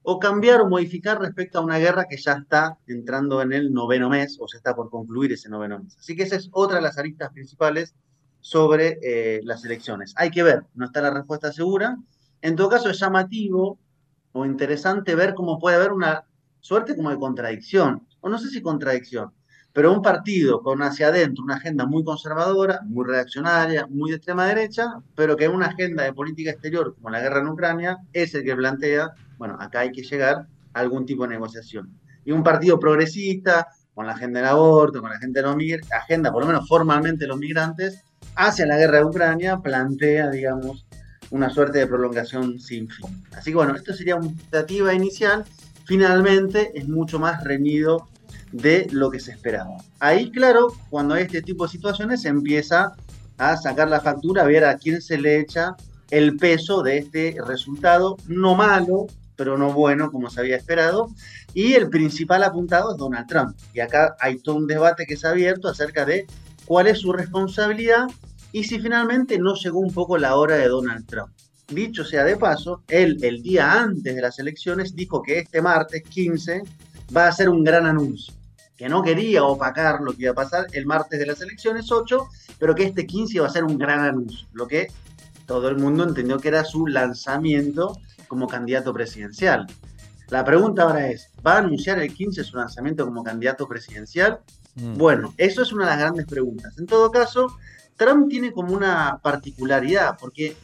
o 0.07 0.19
cambiar 0.19 0.61
o 0.61 0.69
modificar 0.69 1.19
respecto 1.19 1.59
a 1.59 1.63
una 1.63 1.79
guerra 1.79 2.05
que 2.09 2.19
ya 2.19 2.35
está 2.35 2.79
entrando 2.87 3.41
en 3.41 3.55
el 3.55 3.73
noveno 3.73 4.11
mes 4.11 4.37
o 4.39 4.47
se 4.47 4.59
está 4.59 4.77
por 4.77 4.91
concluir 4.91 5.33
ese 5.33 5.49
noveno 5.49 5.79
mes. 5.79 5.97
Así 5.99 6.15
que 6.15 6.25
esa 6.25 6.37
es 6.37 6.51
otra 6.53 6.77
de 6.77 6.83
las 6.83 6.99
aristas 6.99 7.31
principales 7.33 7.95
sobre 8.41 8.99
eh, 9.03 9.41
las 9.45 9.65
elecciones. 9.65 10.13
Hay 10.17 10.31
que 10.31 10.43
ver, 10.43 10.67
no 10.75 10.85
está 10.85 11.01
la 11.01 11.11
respuesta 11.11 11.51
segura. 11.53 11.97
En 12.43 12.55
todo 12.55 12.69
caso, 12.69 12.91
es 12.91 13.01
llamativo 13.01 13.79
o 14.33 14.45
interesante 14.45 15.15
ver 15.15 15.33
cómo 15.33 15.59
puede 15.59 15.77
haber 15.77 15.93
una 15.93 16.27
suerte 16.61 16.95
como 16.95 17.09
de 17.09 17.19
contradicción, 17.19 18.07
o 18.21 18.29
no 18.29 18.39
sé 18.39 18.51
si 18.51 18.61
contradicción, 18.61 19.33
pero 19.75 19.93
un 19.93 20.03
partido 20.03 20.63
con 20.63 20.83
hacia 20.83 21.09
adentro 21.09 21.43
una 21.43 21.57
agenda 21.57 21.85
muy 21.85 22.05
conservadora, 22.05 22.81
muy 22.85 23.05
reaccionaria, 23.05 23.87
muy 23.91 24.11
de 24.11 24.17
extrema 24.17 24.47
derecha, 24.47 25.01
pero 25.17 25.37
que 25.37 25.49
una 25.49 25.67
agenda 25.67 26.05
de 26.05 26.13
política 26.13 26.53
exterior 26.53 26.95
como 26.95 27.11
la 27.11 27.21
guerra 27.21 27.41
en 27.41 27.49
Ucrania 27.49 27.99
es 28.13 28.33
el 28.37 28.45
que 28.45 28.55
plantea, 28.55 29.11
bueno, 29.37 29.57
acá 29.59 29.81
hay 29.81 29.91
que 29.91 30.05
llegar 30.05 30.47
a 30.73 30.79
algún 30.79 31.05
tipo 31.05 31.25
de 31.25 31.31
negociación. 31.31 31.93
Y 32.25 32.31
un 32.31 32.45
partido 32.45 32.79
progresista, 32.79 33.67
con 33.95 34.07
la 34.07 34.13
agenda 34.13 34.39
del 34.39 34.49
aborto, 34.49 35.01
con 35.01 35.11
la 35.11 35.17
agenda, 35.17 35.43
de 35.43 35.47
los 35.49 35.91
agenda 35.91 36.31
por 36.31 36.43
lo 36.43 36.47
menos 36.47 36.69
formalmente, 36.69 37.27
los 37.27 37.39
migrantes, 37.39 38.05
hacia 38.37 38.67
la 38.67 38.77
guerra 38.77 38.99
de 38.99 39.05
Ucrania, 39.07 39.59
plantea, 39.59 40.31
digamos, 40.31 40.87
una 41.31 41.51
suerte 41.51 41.79
de 41.81 41.89
prolongación 41.89 42.61
sin 42.61 42.89
fin. 42.89 43.25
Así 43.37 43.51
que 43.51 43.57
bueno, 43.57 43.75
esto 43.75 43.93
sería 43.93 44.15
una 44.15 44.29
tentativa 44.29 44.95
inicial, 44.95 45.45
finalmente 45.85 46.71
es 46.79 46.87
mucho 46.87 47.19
más 47.19 47.43
reñido 47.43 48.09
de 48.55 48.87
lo 48.93 49.11
que 49.11 49.19
se 49.19 49.33
esperaba. 49.33 49.77
Ahí, 49.99 50.31
claro, 50.31 50.69
cuando 50.89 51.15
hay 51.15 51.25
este 51.25 51.43
tipo 51.43 51.65
de 51.65 51.73
situaciones, 51.73 52.23
se 52.23 52.29
empieza 52.29 52.93
a 53.37 53.57
sacar 53.57 53.89
la 53.89 54.01
factura, 54.01 54.43
a 54.43 54.47
ver 54.47 54.65
a 54.65 54.79
quién 54.79 55.03
se 55.03 55.19
le 55.19 55.41
echa 55.41 55.77
el 56.11 56.37
peso 56.37 56.83
de 56.85 56.99
este 56.99 57.37
resultado, 57.45 58.17
no 58.29 58.55
malo, 58.55 59.09
pero 59.35 59.59
no 59.59 59.73
bueno 59.73 60.13
como 60.13 60.31
se 60.31 60.39
había 60.39 60.57
esperado. 60.57 61.09
Y 61.53 61.73
el 61.73 61.91
principal 61.91 62.45
apuntado 62.45 62.93
es 62.93 62.97
Donald 62.97 63.27
Trump. 63.27 63.57
Y 63.73 63.81
acá 63.81 64.17
hay 64.21 64.39
todo 64.39 64.55
un 64.55 64.69
debate 64.69 65.05
que 65.05 65.17
se 65.17 65.27
ha 65.27 65.31
abierto 65.31 65.69
acerca 65.69 66.05
de 66.05 66.27
cuál 66.65 66.87
es 66.87 67.01
su 67.01 67.13
responsabilidad 67.13 68.07
y 68.53 68.63
si 68.63 68.79
finalmente 68.79 69.37
no 69.37 69.57
llegó 69.57 69.81
un 69.81 69.93
poco 69.93 70.17
la 70.17 70.37
hora 70.37 70.55
de 70.55 70.69
Donald 70.69 71.05
Trump. 71.07 71.33
Dicho 71.69 72.05
sea 72.05 72.23
de 72.23 72.37
paso, 72.37 72.85
él 72.87 73.19
el 73.23 73.43
día 73.43 73.81
antes 73.81 74.15
de 74.15 74.23
las 74.23 74.39
elecciones 74.39 74.95
dijo 74.95 75.23
que 75.23 75.41
este 75.41 75.61
martes 75.61 76.05
15 76.05 76.63
va 77.15 77.29
a 77.29 77.33
ser 77.33 77.49
un 77.49 77.65
gran 77.65 77.87
anuncio, 77.87 78.35
que 78.77 78.89
no 78.89 79.03
quería 79.03 79.45
opacar 79.45 80.01
lo 80.01 80.13
que 80.13 80.23
iba 80.23 80.33
a 80.33 80.35
pasar 80.35 80.67
el 80.73 80.87
martes 80.87 81.19
de 81.19 81.27
las 81.27 81.41
elecciones 81.41 81.91
8, 81.93 82.29
pero 82.59 82.75
que 82.75 82.85
este 82.85 83.07
15 83.07 83.37
iba 83.37 83.47
a 83.47 83.51
ser 83.51 83.65
un 83.65 83.79
gran 83.79 84.01
anuncio, 84.01 84.49
lo 84.53 84.67
que 84.67 84.89
todo 85.47 85.69
el 85.69 85.77
mundo 85.77 86.05
entendió 86.05 86.39
que 86.39 86.49
era 86.49 86.65
su 86.65 86.87
lanzamiento 86.87 88.01
como 88.29 88.49
candidato 88.49 88.93
presidencial. 88.93 89.67
La 90.29 90.45
pregunta 90.45 90.83
ahora 90.83 91.09
es, 91.09 91.31
¿va 91.47 91.55
a 91.55 91.59
anunciar 91.59 91.99
el 91.99 92.13
15 92.13 92.45
su 92.45 92.57
lanzamiento 92.57 93.05
como 93.05 93.23
candidato 93.23 93.69
presidencial? 93.69 94.41
Mm. 94.75 94.97
Bueno, 94.97 95.35
eso 95.37 95.63
es 95.63 95.73
una 95.73 95.85
de 95.85 95.91
las 95.91 95.99
grandes 96.01 96.27
preguntas. 96.27 96.77
En 96.79 96.87
todo 96.87 97.11
caso, 97.11 97.57
Trump 97.97 98.29
tiene 98.29 98.53
como 98.53 98.75
una 98.75 99.21
particularidad, 99.23 100.17
porque 100.19 100.57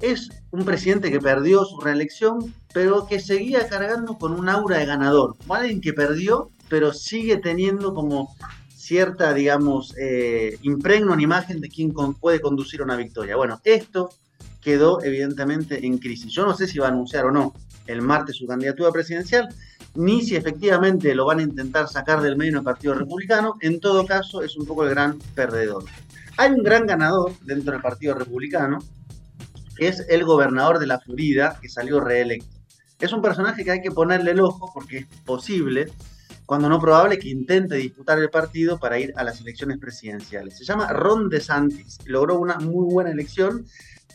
es 0.00 0.28
un 0.50 0.64
presidente 0.64 1.10
que 1.10 1.20
perdió 1.20 1.64
su 1.64 1.80
reelección, 1.80 2.54
pero 2.74 3.06
que 3.06 3.18
seguía 3.18 3.66
cargando 3.68 4.18
con 4.18 4.32
un 4.32 4.48
aura 4.48 4.78
de 4.78 4.86
ganador. 4.86 5.36
Alguien 5.48 5.80
que 5.80 5.94
perdió, 5.94 6.50
pero 6.68 6.92
sigue 6.92 7.38
teniendo 7.38 7.94
como 7.94 8.34
cierta, 8.74 9.34
digamos, 9.34 9.94
eh, 9.98 10.58
impregno 10.62 11.14
en 11.14 11.20
imagen 11.20 11.60
de 11.60 11.68
quién 11.68 11.92
puede 11.92 12.40
conducir 12.40 12.82
una 12.82 12.96
victoria. 12.96 13.36
Bueno, 13.36 13.60
esto 13.64 14.10
quedó 14.60 15.02
evidentemente 15.02 15.84
en 15.84 15.98
crisis. 15.98 16.32
Yo 16.32 16.44
no 16.46 16.56
sé 16.56 16.66
si 16.66 16.78
va 16.78 16.86
a 16.86 16.90
anunciar 16.90 17.24
o 17.26 17.32
no 17.32 17.54
el 17.86 18.02
martes 18.02 18.36
su 18.36 18.46
candidatura 18.46 18.90
presidencial, 18.90 19.48
ni 19.94 20.22
si 20.22 20.36
efectivamente 20.36 21.14
lo 21.14 21.26
van 21.26 21.38
a 21.40 21.42
intentar 21.42 21.88
sacar 21.88 22.20
del 22.20 22.36
medio 22.36 22.54
del 22.54 22.64
Partido 22.64 22.94
Republicano. 22.94 23.56
En 23.60 23.80
todo 23.80 24.06
caso, 24.06 24.42
es 24.42 24.56
un 24.56 24.66
poco 24.66 24.84
el 24.84 24.90
gran 24.90 25.18
perdedor. 25.34 25.84
Hay 26.36 26.52
un 26.52 26.62
gran 26.62 26.86
ganador 26.86 27.32
dentro 27.42 27.72
del 27.72 27.82
Partido 27.82 28.14
Republicano, 28.14 28.78
que 29.76 29.88
es 29.88 30.04
el 30.08 30.24
gobernador 30.24 30.78
de 30.78 30.86
la 30.86 31.00
Florida, 31.00 31.58
que 31.60 31.68
salió 31.68 32.00
reelecto. 32.00 32.56
Es 32.98 33.12
un 33.12 33.22
personaje 33.22 33.64
que 33.64 33.70
hay 33.70 33.82
que 33.82 33.90
ponerle 33.90 34.30
el 34.32 34.40
ojo 34.40 34.70
porque 34.72 34.98
es 34.98 35.06
posible, 35.24 35.92
cuando 36.46 36.68
no 36.68 36.80
probable, 36.80 37.18
que 37.18 37.28
intente 37.28 37.74
disputar 37.74 38.18
el 38.18 38.30
partido 38.30 38.78
para 38.78 38.98
ir 38.98 39.12
a 39.16 39.24
las 39.24 39.40
elecciones 39.40 39.78
presidenciales. 39.78 40.56
Se 40.56 40.64
llama 40.64 40.92
Ron 40.92 41.28
DeSantis, 41.28 41.98
logró 42.06 42.38
una 42.38 42.58
muy 42.58 42.92
buena 42.92 43.10
elección 43.10 43.66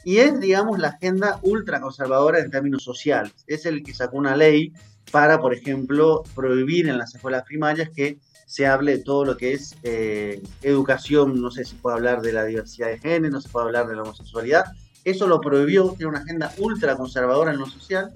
y 0.03 0.17
es, 0.17 0.39
digamos, 0.39 0.79
la 0.79 0.89
agenda 0.89 1.39
ultraconservadora 1.43 2.39
en 2.39 2.49
términos 2.49 2.83
sociales. 2.83 3.33
Es 3.47 3.65
el 3.65 3.83
que 3.83 3.93
sacó 3.93 4.17
una 4.17 4.35
ley 4.35 4.73
para, 5.11 5.39
por 5.39 5.53
ejemplo, 5.53 6.23
prohibir 6.33 6.87
en 6.87 6.97
las 6.97 7.13
escuelas 7.13 7.43
primarias 7.43 7.89
que 7.89 8.17
se 8.45 8.67
hable 8.67 8.97
de 8.97 9.03
todo 9.03 9.23
lo 9.23 9.37
que 9.37 9.53
es 9.53 9.75
eh, 9.83 10.41
educación, 10.61 11.41
no 11.41 11.51
sé 11.51 11.63
si 11.63 11.75
puede 11.75 11.95
hablar 11.95 12.21
de 12.21 12.33
la 12.33 12.43
diversidad 12.43 12.87
de 12.87 12.99
género, 12.99 13.31
no 13.31 13.41
se 13.41 13.49
puede 13.49 13.67
hablar 13.67 13.87
de 13.87 13.95
la 13.95 14.03
homosexualidad. 14.03 14.65
Eso 15.03 15.27
lo 15.27 15.39
prohibió, 15.39 15.93
tiene 15.97 16.09
una 16.09 16.19
agenda 16.19 16.51
ultraconservadora 16.57 17.51
en 17.51 17.59
lo 17.59 17.65
social. 17.65 18.11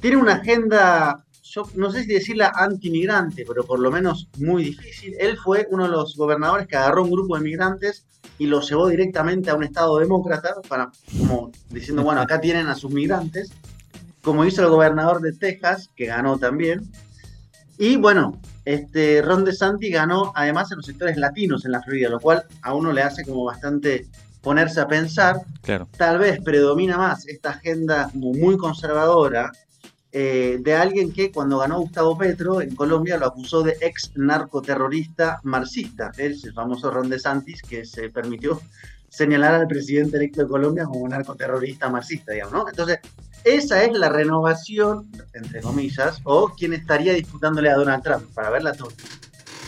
Tiene 0.00 0.16
una 0.16 0.34
agenda, 0.34 1.24
yo 1.50 1.64
no 1.74 1.90
sé 1.90 2.04
si 2.04 2.12
decirla 2.12 2.52
antimigrante, 2.54 3.44
pero 3.46 3.64
por 3.64 3.80
lo 3.80 3.90
menos 3.90 4.28
muy 4.38 4.64
difícil. 4.64 5.16
Él 5.18 5.36
fue 5.36 5.66
uno 5.70 5.84
de 5.84 5.90
los 5.90 6.16
gobernadores 6.16 6.68
que 6.68 6.76
agarró 6.76 7.02
un 7.02 7.10
grupo 7.10 7.36
de 7.36 7.42
migrantes 7.42 8.06
y 8.38 8.46
lo 8.46 8.60
llevó 8.60 8.88
directamente 8.88 9.50
a 9.50 9.56
un 9.56 9.64
estado 9.64 9.98
demócrata, 9.98 10.54
para, 10.68 10.90
como 11.18 11.50
diciendo, 11.68 12.02
bueno, 12.02 12.20
acá 12.20 12.40
tienen 12.40 12.68
a 12.68 12.74
sus 12.74 12.92
migrantes, 12.92 13.52
como 14.22 14.44
hizo 14.44 14.62
el 14.62 14.68
gobernador 14.68 15.20
de 15.20 15.32
Texas, 15.32 15.90
que 15.96 16.06
ganó 16.06 16.38
también. 16.38 16.88
Y 17.78 17.96
bueno, 17.96 18.40
este 18.64 19.20
Ron 19.20 19.44
DeSantis 19.44 19.92
ganó 19.92 20.32
además 20.36 20.70
en 20.70 20.76
los 20.76 20.86
sectores 20.86 21.16
latinos 21.16 21.64
en 21.64 21.72
la 21.72 21.82
Florida, 21.82 22.08
lo 22.08 22.20
cual 22.20 22.44
a 22.62 22.74
uno 22.74 22.92
le 22.92 23.02
hace 23.02 23.24
como 23.24 23.44
bastante 23.44 24.06
ponerse 24.40 24.80
a 24.80 24.86
pensar. 24.86 25.36
Claro. 25.62 25.88
Tal 25.96 26.18
vez 26.18 26.40
predomina 26.42 26.96
más 26.96 27.26
esta 27.26 27.50
agenda 27.50 28.08
como 28.12 28.32
muy 28.32 28.56
conservadora 28.56 29.50
eh, 30.12 30.58
de 30.60 30.74
alguien 30.74 31.12
que 31.12 31.30
cuando 31.30 31.58
ganó 31.58 31.78
Gustavo 31.80 32.18
Petro 32.18 32.60
en 32.60 32.74
Colombia 32.74 33.16
lo 33.16 33.26
acusó 33.26 33.62
de 33.62 33.76
ex 33.80 34.10
narcoterrorista 34.16 35.40
marxista, 35.44 36.10
el 36.16 36.36
famoso 36.52 36.90
Ron 36.90 37.08
DeSantis 37.08 37.62
que 37.62 37.84
se 37.84 38.10
permitió 38.10 38.60
señalar 39.08 39.54
al 39.54 39.68
presidente 39.68 40.16
electo 40.16 40.42
de 40.42 40.48
Colombia 40.48 40.84
como 40.84 41.08
narcoterrorista 41.08 41.88
marxista, 41.88 42.32
digamos, 42.32 42.52
¿no? 42.52 42.68
Entonces, 42.68 42.98
esa 43.44 43.84
es 43.84 43.92
la 43.96 44.08
renovación, 44.08 45.10
entre 45.32 45.60
comillas, 45.60 46.20
o 46.24 46.48
quien 46.48 46.72
estaría 46.72 47.12
disputándole 47.12 47.70
a 47.70 47.76
Donald 47.76 48.02
Trump, 48.02 48.24
para 48.34 48.50
verla 48.50 48.72
toda. 48.72 48.92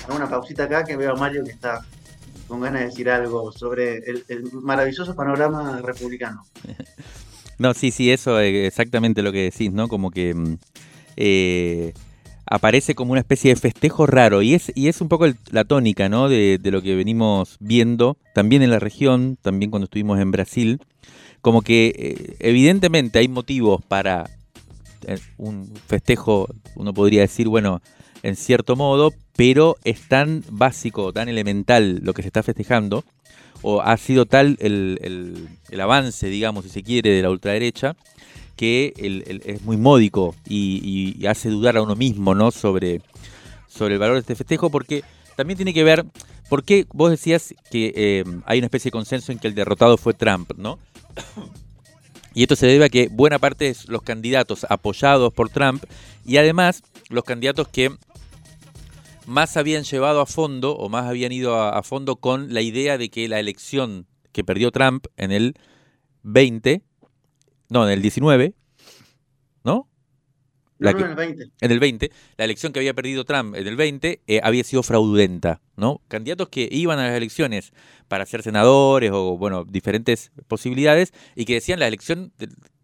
Hago 0.04 0.16
una 0.16 0.28
pausita 0.28 0.64
acá 0.64 0.84
que 0.84 0.96
veo 0.96 1.12
a 1.12 1.16
Mario 1.16 1.44
que 1.44 1.52
está 1.52 1.84
con 2.48 2.60
ganas 2.60 2.80
de 2.80 2.86
decir 2.88 3.08
algo 3.08 3.52
sobre 3.52 3.98
el 3.98 4.50
maravilloso 4.52 5.14
panorama 5.14 5.80
republicano. 5.80 6.44
No, 7.62 7.74
sí, 7.74 7.92
sí, 7.92 8.10
eso 8.10 8.40
es 8.40 8.66
exactamente 8.66 9.22
lo 9.22 9.30
que 9.30 9.44
decís, 9.44 9.72
¿no? 9.72 9.86
Como 9.86 10.10
que 10.10 10.34
mm, 10.34 10.56
eh, 11.16 11.92
aparece 12.44 12.96
como 12.96 13.12
una 13.12 13.20
especie 13.20 13.54
de 13.54 13.60
festejo 13.60 14.04
raro 14.04 14.42
y 14.42 14.54
es, 14.54 14.72
y 14.74 14.88
es 14.88 15.00
un 15.00 15.08
poco 15.08 15.26
la 15.52 15.62
tónica, 15.62 16.08
¿no? 16.08 16.28
De, 16.28 16.58
lo 16.60 16.82
que 16.82 16.96
venimos 16.96 17.58
viendo 17.60 18.16
también 18.34 18.62
en 18.62 18.70
la 18.70 18.80
región, 18.80 19.38
también 19.40 19.70
cuando 19.70 19.84
estuvimos 19.84 20.18
en 20.18 20.32
Brasil, 20.32 20.80
como 21.40 21.62
que 21.62 21.94
eh, 21.96 22.36
evidentemente 22.40 23.20
hay 23.20 23.28
motivos 23.28 23.80
para 23.86 24.28
eh, 25.06 25.18
un 25.38 25.72
festejo, 25.86 26.48
uno 26.74 26.92
podría 26.92 27.20
decir, 27.20 27.46
bueno, 27.46 27.80
en 28.24 28.34
cierto 28.34 28.74
modo, 28.74 29.12
pero 29.36 29.76
es 29.84 30.08
tan 30.08 30.42
básico, 30.50 31.12
tan 31.12 31.28
elemental 31.28 32.00
lo 32.02 32.12
que 32.12 32.22
se 32.22 32.28
está 32.28 32.42
festejando, 32.42 33.04
o 33.62 33.80
ha 33.80 33.96
sido 33.96 34.26
tal 34.26 34.56
el, 34.60 35.48
avance, 35.80 36.26
digamos, 36.28 36.64
si 36.64 36.70
se 36.70 36.82
quiere, 36.82 37.10
de 37.10 37.22
la 37.22 37.30
ultraderecha, 37.30 37.96
que 38.56 38.92
es 39.44 39.62
muy 39.62 39.76
módico 39.76 40.34
y, 40.46 41.24
hace 41.26 41.48
dudar 41.48 41.76
a 41.76 41.82
uno 41.82 41.96
mismo 41.96 42.34
¿no? 42.34 42.50
sobre, 42.50 43.00
sobre 43.68 43.94
el 43.94 44.00
valor 44.00 44.16
de 44.16 44.20
este 44.20 44.34
festejo, 44.34 44.70
porque 44.70 45.02
también 45.36 45.56
tiene 45.56 45.72
que 45.72 45.84
ver, 45.84 46.04
¿por 46.48 46.64
qué 46.64 46.86
vos 46.92 47.10
decías 47.10 47.54
que 47.70 47.92
eh, 47.96 48.24
hay 48.44 48.58
una 48.58 48.66
especie 48.66 48.90
de 48.90 48.92
consenso 48.92 49.32
en 49.32 49.38
que 49.38 49.48
el 49.48 49.54
derrotado 49.54 49.96
fue 49.96 50.14
Trump, 50.14 50.52
¿no? 50.56 50.78
Y 52.34 52.44
esto 52.44 52.56
se 52.56 52.66
debe 52.66 52.86
a 52.86 52.88
que 52.88 53.08
buena 53.08 53.38
parte 53.38 53.66
de 53.66 53.76
los 53.88 54.00
candidatos 54.00 54.64
apoyados 54.70 55.34
por 55.34 55.50
Trump 55.50 55.84
y 56.24 56.38
además 56.38 56.82
los 57.10 57.24
candidatos 57.24 57.68
que 57.68 57.94
más 59.26 59.56
habían 59.56 59.84
llevado 59.84 60.20
a 60.20 60.26
fondo 60.26 60.76
o 60.76 60.88
más 60.88 61.06
habían 61.06 61.32
ido 61.32 61.56
a, 61.56 61.82
fondo 61.82 62.16
con 62.16 62.52
la 62.52 62.60
idea 62.60 62.98
de 62.98 63.10
que 63.10 63.28
la 63.28 63.40
elección 63.40 64.06
que 64.32 64.44
perdió 64.44 64.70
Trump 64.70 65.06
en 65.16 65.32
el 65.32 65.54
20, 66.22 66.82
no, 67.68 67.84
en 67.84 67.92
el 67.92 68.02
19, 68.02 68.54
¿no? 69.64 69.88
en 70.80 71.10
el 71.10 71.14
20. 71.14 71.44
En 71.60 71.70
el 71.70 71.80
20, 71.80 72.10
la 72.36 72.44
elección 72.44 72.72
que 72.72 72.80
había 72.80 72.94
perdido 72.94 73.24
Trump 73.24 73.54
en 73.54 73.66
el 73.66 73.76
20 73.76 74.22
eh, 74.26 74.40
había 74.42 74.64
sido 74.64 74.82
fraudulenta, 74.82 75.60
¿no? 75.76 76.00
Candidatos 76.08 76.48
que 76.48 76.68
iban 76.70 76.98
a 76.98 77.06
las 77.06 77.16
elecciones 77.16 77.72
para 78.08 78.26
ser 78.26 78.42
senadores 78.42 79.10
o, 79.12 79.36
bueno, 79.38 79.64
diferentes 79.64 80.32
posibilidades 80.48 81.12
y 81.36 81.44
que 81.44 81.54
decían 81.54 81.78
la 81.78 81.88
elección 81.88 82.32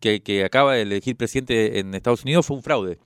que, 0.00 0.22
que 0.22 0.44
acaba 0.44 0.74
de 0.74 0.82
elegir 0.82 1.16
presidente 1.16 1.80
en 1.80 1.94
Estados 1.94 2.22
Unidos 2.22 2.46
fue 2.46 2.56
un 2.56 2.62
fraude. 2.62 2.98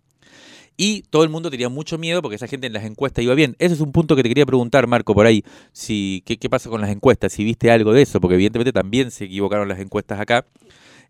Y 0.76 1.02
todo 1.10 1.24
el 1.24 1.28
mundo 1.28 1.50
tenía 1.50 1.68
mucho 1.68 1.98
miedo 1.98 2.22
porque 2.22 2.36
esa 2.36 2.46
gente 2.46 2.66
en 2.66 2.72
las 2.72 2.84
encuestas 2.84 3.24
iba 3.24 3.34
bien. 3.34 3.56
Ese 3.58 3.74
es 3.74 3.80
un 3.80 3.92
punto 3.92 4.16
que 4.16 4.22
te 4.22 4.28
quería 4.28 4.46
preguntar, 4.46 4.86
Marco, 4.86 5.14
por 5.14 5.26
ahí. 5.26 5.44
Si, 5.72 6.22
¿qué, 6.24 6.36
pasa 6.48 6.70
con 6.70 6.80
las 6.80 6.90
encuestas? 6.90 7.32
Si 7.32 7.44
viste 7.44 7.70
algo 7.70 7.92
de 7.92 8.02
eso, 8.02 8.20
porque 8.20 8.34
evidentemente 8.34 8.72
también 8.72 9.10
se 9.10 9.24
equivocaron 9.24 9.68
las 9.68 9.78
encuestas 9.80 10.18
acá. 10.18 10.46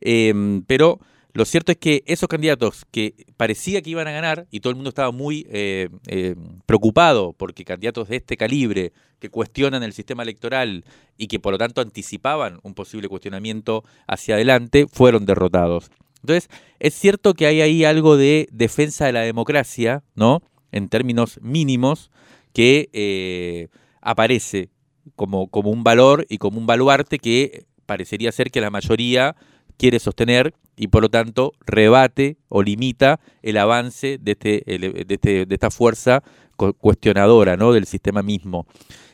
Em, 0.01 0.63
pero 0.63 0.99
lo 1.35 1.47
cierto 1.47 1.73
es 1.73 1.79
que 1.79 2.03
esos 2.07 2.29
candidatos 2.29 2.85
que 2.91 3.15
parecía 3.39 3.81
que 3.81 3.91
iban 3.91 4.07
a 4.07 4.13
ganar 4.13 4.47
y 4.51 4.61
todo 4.61 4.71
el 4.71 4.77
mundo 4.77 4.91
estaba 4.91 5.13
muy 5.13 5.47
eh, 5.51 5.89
eh, 6.07 6.35
preocupado 6.67 7.33
porque 7.33 7.65
candidatos 7.65 8.09
de 8.09 8.17
este 8.17 8.37
calibre 8.37 8.93
que 9.19 9.31
cuestionan 9.31 9.83
el 9.83 9.95
sistema 9.95 10.25
electoral 10.25 10.85
y 11.17 11.29
que 11.29 11.41
por 11.41 11.53
lo 11.53 11.59
tanto 11.59 11.81
anticipaban 11.81 12.59
un 12.65 12.75
posible 12.75 13.09
cuestionamiento 13.09 13.83
hacia 14.07 14.35
adelante, 14.35 14.87
fueron 14.93 15.25
derrotados. 15.25 15.91
Entonces, 16.23 16.49
es 16.79 16.95
cierto 16.95 17.35
que 17.35 17.47
hay 17.47 17.61
ahí 17.61 17.85
algo 17.85 18.17
de 18.17 18.49
defensa 18.53 19.07
de 19.07 19.13
la 19.13 19.21
democracia, 19.21 20.05
¿no? 20.15 20.43
En 20.71 20.89
términos 20.89 21.39
mínimos, 21.43 22.11
que 22.53 22.91
eh, 22.93 23.69
aparece 24.01 24.71
como, 25.17 25.49
como 25.49 25.71
un 25.71 25.85
valor 25.85 26.27
y 26.29 26.39
como 26.39 26.59
un 26.59 26.67
baluarte 26.67 27.19
que 27.19 27.67
parecería 27.87 28.33
ser 28.33 28.51
que 28.51 28.61
la 28.61 28.71
mayoría 28.71 29.37
quiere 29.77 29.99
sostener 29.99 30.55
y 30.77 30.89
por 30.89 31.03
lo 31.03 31.11
tanto 31.11 31.53
rebate 31.67 32.39
o 32.49 32.63
limita 32.63 33.21
el 33.43 33.57
avance 33.57 34.19
de, 34.19 34.33
este, 34.33 34.63
de, 34.67 35.07
este, 35.09 35.47
de 35.47 35.55
esta 35.55 35.71
fuerza 35.71 36.23
cuestionadora 36.57 37.57
¿no? 37.57 37.73
del 37.73 37.87
sistema 37.87 38.23
mismo. 38.23 38.67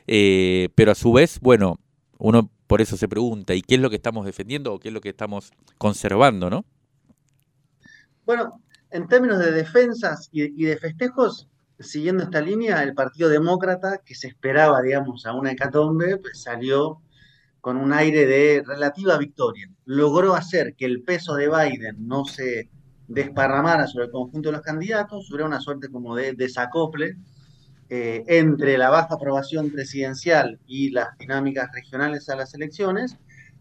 Eh, 0.06 0.68
pero 0.74 0.92
a 0.92 0.94
su 0.94 1.12
vez, 1.12 1.40
bueno, 1.40 1.80
uno 2.18 2.50
por 2.66 2.80
eso 2.82 2.96
se 2.96 3.08
pregunta, 3.08 3.54
¿y 3.54 3.62
qué 3.62 3.76
es 3.76 3.80
lo 3.80 3.88
que 3.88 3.96
estamos 3.96 4.26
defendiendo 4.26 4.74
o 4.74 4.78
qué 4.78 4.88
es 4.88 4.94
lo 4.94 5.00
que 5.00 5.08
estamos 5.08 5.52
conservando, 5.78 6.50
no? 6.50 6.66
Bueno, 8.28 8.62
en 8.90 9.08
términos 9.08 9.38
de 9.38 9.52
defensas 9.52 10.28
y, 10.32 10.62
de 10.62 10.76
festejos, 10.76 11.48
siguiendo 11.80 12.24
esta 12.24 12.42
línea, 12.42 12.82
el 12.82 12.92
Partido 12.92 13.30
Demócrata, 13.30 14.02
que 14.04 14.14
se 14.14 14.28
esperaba, 14.28 14.82
digamos, 14.82 15.24
a 15.24 15.32
una 15.32 15.52
hecatombe, 15.52 16.18
pues 16.18 16.42
salió 16.42 17.00
con 17.62 17.78
un 17.78 17.90
aire 17.94 18.26
de 18.26 18.62
relativa 18.66 19.16
victoria. 19.16 19.70
Logró 19.86 20.34
hacer 20.34 20.74
que 20.74 20.84
el 20.84 21.04
peso 21.04 21.36
de 21.36 21.48
Biden 21.48 22.06
no 22.06 22.26
se 22.26 22.68
desparramara 23.06 23.86
sobre 23.86 24.04
el 24.04 24.10
conjunto 24.10 24.50
de 24.50 24.56
los 24.56 24.62
candidatos, 24.62 25.30
hubiera 25.30 25.46
una 25.46 25.62
suerte 25.62 25.88
como 25.88 26.14
de 26.14 26.34
desacople 26.34 27.16
eh, 27.88 28.24
entre 28.26 28.76
la 28.76 28.90
baja 28.90 29.14
aprobación 29.14 29.70
presidencial 29.70 30.60
y 30.66 30.90
las 30.90 31.16
dinámicas 31.16 31.70
regionales 31.72 32.28
a 32.28 32.36
las 32.36 32.52
elecciones, 32.52 33.16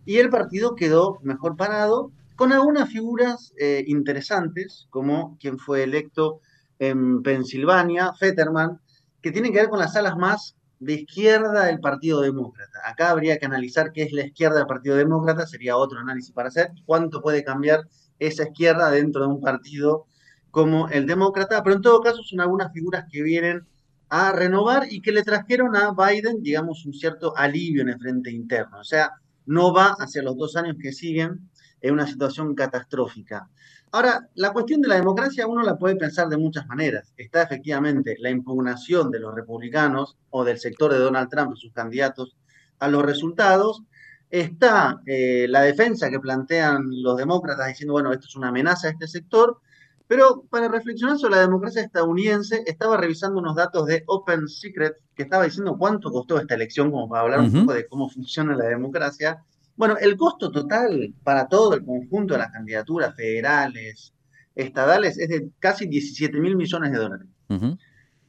y 0.05 0.17
el 0.17 0.29
partido 0.29 0.75
quedó 0.75 1.19
mejor 1.23 1.55
parado 1.55 2.11
con 2.37 2.53
algunas 2.53 2.87
figuras 2.89 3.51
eh, 3.57 3.83
interesantes, 3.87 4.87
como 4.91 5.37
quien 5.39 5.57
fue 5.57 5.83
electo 5.83 6.39
en 6.77 7.23
Pensilvania, 7.23 8.13
Fetterman, 8.13 8.79
que 9.21 9.31
tienen 9.31 9.51
que 9.51 9.59
ver 9.59 9.69
con 9.69 9.79
las 9.79 9.95
alas 9.95 10.15
más 10.15 10.55
de 10.79 10.93
izquierda 10.93 11.65
del 11.65 11.79
Partido 11.79 12.21
Demócrata. 12.21 12.79
Acá 12.85 13.09
habría 13.09 13.39
que 13.39 13.47
analizar 13.47 13.91
qué 13.91 14.03
es 14.03 14.11
la 14.11 14.27
izquierda 14.27 14.59
del 14.59 14.67
Partido 14.67 14.95
Demócrata, 14.95 15.47
sería 15.47 15.77
otro 15.77 15.99
análisis 15.99 16.31
para 16.31 16.49
hacer, 16.49 16.69
cuánto 16.85 17.21
puede 17.21 17.43
cambiar 17.43 17.81
esa 18.19 18.43
izquierda 18.43 18.91
dentro 18.91 19.23
de 19.23 19.29
un 19.29 19.41
partido 19.41 20.05
como 20.51 20.89
el 20.89 21.07
Demócrata, 21.07 21.63
pero 21.63 21.75
en 21.75 21.81
todo 21.81 22.01
caso 22.01 22.21
son 22.21 22.39
algunas 22.39 22.71
figuras 22.71 23.05
que 23.11 23.23
vienen 23.23 23.65
a 24.09 24.31
renovar 24.31 24.83
y 24.89 25.01
que 25.01 25.11
le 25.11 25.23
trajeron 25.23 25.75
a 25.75 25.91
Biden, 25.91 26.43
digamos, 26.43 26.85
un 26.85 26.93
cierto 26.93 27.35
alivio 27.35 27.81
en 27.81 27.89
el 27.89 27.99
frente 27.99 28.29
interno. 28.31 28.79
O 28.79 28.83
sea, 28.83 29.11
no 29.47 29.73
va 29.73 29.95
hacia 29.99 30.21
los 30.21 30.37
dos 30.37 30.55
años 30.55 30.77
que 30.79 30.93
siguen 30.93 31.49
en 31.81 31.93
una 31.93 32.07
situación 32.07 32.55
catastrófica. 32.55 33.49
Ahora, 33.91 34.27
la 34.35 34.51
cuestión 34.51 34.81
de 34.81 34.89
la 34.89 34.95
democracia 34.95 35.47
uno 35.47 35.63
la 35.63 35.77
puede 35.77 35.95
pensar 35.95 36.27
de 36.27 36.37
muchas 36.37 36.67
maneras. 36.67 37.13
Está 37.17 37.43
efectivamente 37.43 38.15
la 38.19 38.29
impugnación 38.29 39.09
de 39.09 39.19
los 39.19 39.33
republicanos 39.33 40.17
o 40.29 40.43
del 40.43 40.59
sector 40.59 40.91
de 40.91 40.99
Donald 40.99 41.29
Trump 41.29 41.53
y 41.55 41.59
sus 41.59 41.71
candidatos 41.71 42.35
a 42.79 42.89
los 42.89 43.03
resultados. 43.03 43.83
Está 44.29 45.01
eh, 45.05 45.47
la 45.47 45.61
defensa 45.61 46.09
que 46.09 46.19
plantean 46.19 46.83
los 47.01 47.15
demócratas 47.17 47.67
diciendo, 47.67 47.93
bueno, 47.93 48.11
esto 48.11 48.27
es 48.27 48.35
una 48.35 48.49
amenaza 48.49 48.87
a 48.87 48.91
este 48.91 49.07
sector. 49.07 49.61
Pero 50.07 50.43
para 50.49 50.69
reflexionar 50.69 51.17
sobre 51.17 51.35
la 51.35 51.41
democracia 51.41 51.81
estadounidense, 51.81 52.63
estaba 52.65 52.95
revisando 52.95 53.39
unos 53.39 53.55
datos 53.55 53.85
de 53.87 54.03
Open 54.07 54.47
Secret 54.47 54.95
que 55.13 55.23
estaba 55.23 55.43
diciendo 55.43 55.77
cuánto 55.77 56.11
costó 56.11 56.39
esta 56.39 56.55
elección, 56.55 56.91
como 56.91 57.09
para 57.09 57.23
hablar 57.23 57.41
un 57.41 57.51
poco 57.51 57.73
de 57.73 57.87
cómo 57.87 58.09
funciona 58.09 58.55
la 58.55 58.65
democracia. 58.65 59.43
Bueno, 59.75 59.97
el 59.99 60.15
costo 60.15 60.49
total 60.49 61.13
para 61.23 61.47
todo 61.47 61.73
el 61.73 61.83
conjunto 61.83 62.35
de 62.35 62.39
las 62.39 62.51
candidaturas 62.51 63.15
federales, 63.15 64.13
estadales, 64.55 65.17
es 65.17 65.27
de 65.27 65.49
casi 65.59 65.87
17 65.87 66.39
mil 66.39 66.55
millones 66.55 66.91
de 66.91 66.97
dólares. 66.97 67.27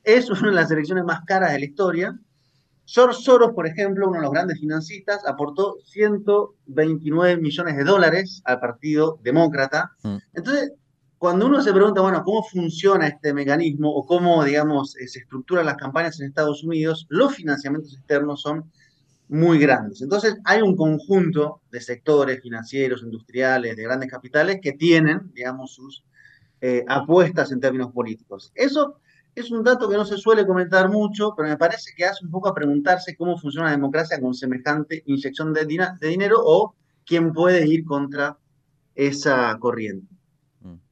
Es 0.02 0.28
una 0.30 0.48
de 0.48 0.54
las 0.54 0.70
elecciones 0.70 1.04
más 1.04 1.20
caras 1.26 1.52
de 1.52 1.60
la 1.60 1.64
historia. 1.64 2.18
George 2.86 3.20
Soros, 3.22 3.52
por 3.52 3.66
ejemplo, 3.66 4.08
uno 4.08 4.16
de 4.16 4.22
los 4.22 4.32
grandes 4.32 4.58
financistas, 4.58 5.24
aportó 5.26 5.76
129 5.84 7.36
millones 7.36 7.76
de 7.76 7.84
dólares 7.84 8.42
al 8.44 8.58
Partido 8.60 9.18
Demócrata. 9.22 9.92
Mm. 10.02 10.16
Entonces, 10.34 10.72
cuando 11.18 11.46
uno 11.46 11.60
se 11.60 11.72
pregunta, 11.72 12.00
bueno, 12.00 12.22
¿cómo 12.24 12.44
funciona 12.44 13.08
este 13.08 13.34
mecanismo 13.34 13.90
o 13.90 14.06
cómo, 14.06 14.44
digamos, 14.44 14.96
eh, 14.96 15.08
se 15.08 15.20
estructuran 15.20 15.66
las 15.66 15.76
campañas 15.76 16.20
en 16.20 16.28
Estados 16.28 16.62
Unidos? 16.62 17.06
Los 17.08 17.34
financiamientos 17.34 17.94
externos 17.94 18.40
son 18.40 18.70
muy 19.28 19.58
grandes. 19.58 20.00
Entonces, 20.00 20.36
hay 20.44 20.62
un 20.62 20.76
conjunto 20.76 21.60
de 21.70 21.80
sectores 21.80 22.40
financieros, 22.40 23.02
industriales, 23.02 23.76
de 23.76 23.82
grandes 23.82 24.10
capitales 24.10 24.60
que 24.62 24.72
tienen, 24.72 25.32
digamos, 25.34 25.74
sus 25.74 26.04
eh, 26.60 26.84
apuestas 26.88 27.50
en 27.50 27.60
términos 27.60 27.92
políticos. 27.92 28.52
Eso 28.54 29.00
es 29.34 29.50
un 29.50 29.64
dato 29.64 29.88
que 29.88 29.96
no 29.96 30.04
se 30.04 30.16
suele 30.16 30.46
comentar 30.46 30.88
mucho, 30.88 31.34
pero 31.36 31.48
me 31.48 31.56
parece 31.56 31.92
que 31.96 32.04
hace 32.04 32.24
un 32.24 32.30
poco 32.30 32.54
preguntarse 32.54 33.16
cómo 33.16 33.36
funciona 33.38 33.66
la 33.66 33.76
democracia 33.76 34.20
con 34.20 34.34
semejante 34.34 35.02
inyección 35.06 35.52
de 35.52 35.66
dinero 36.00 36.36
o 36.44 36.74
quién 37.04 37.32
puede 37.32 37.66
ir 37.66 37.84
contra 37.84 38.38
esa 38.94 39.56
corriente. 39.58 40.17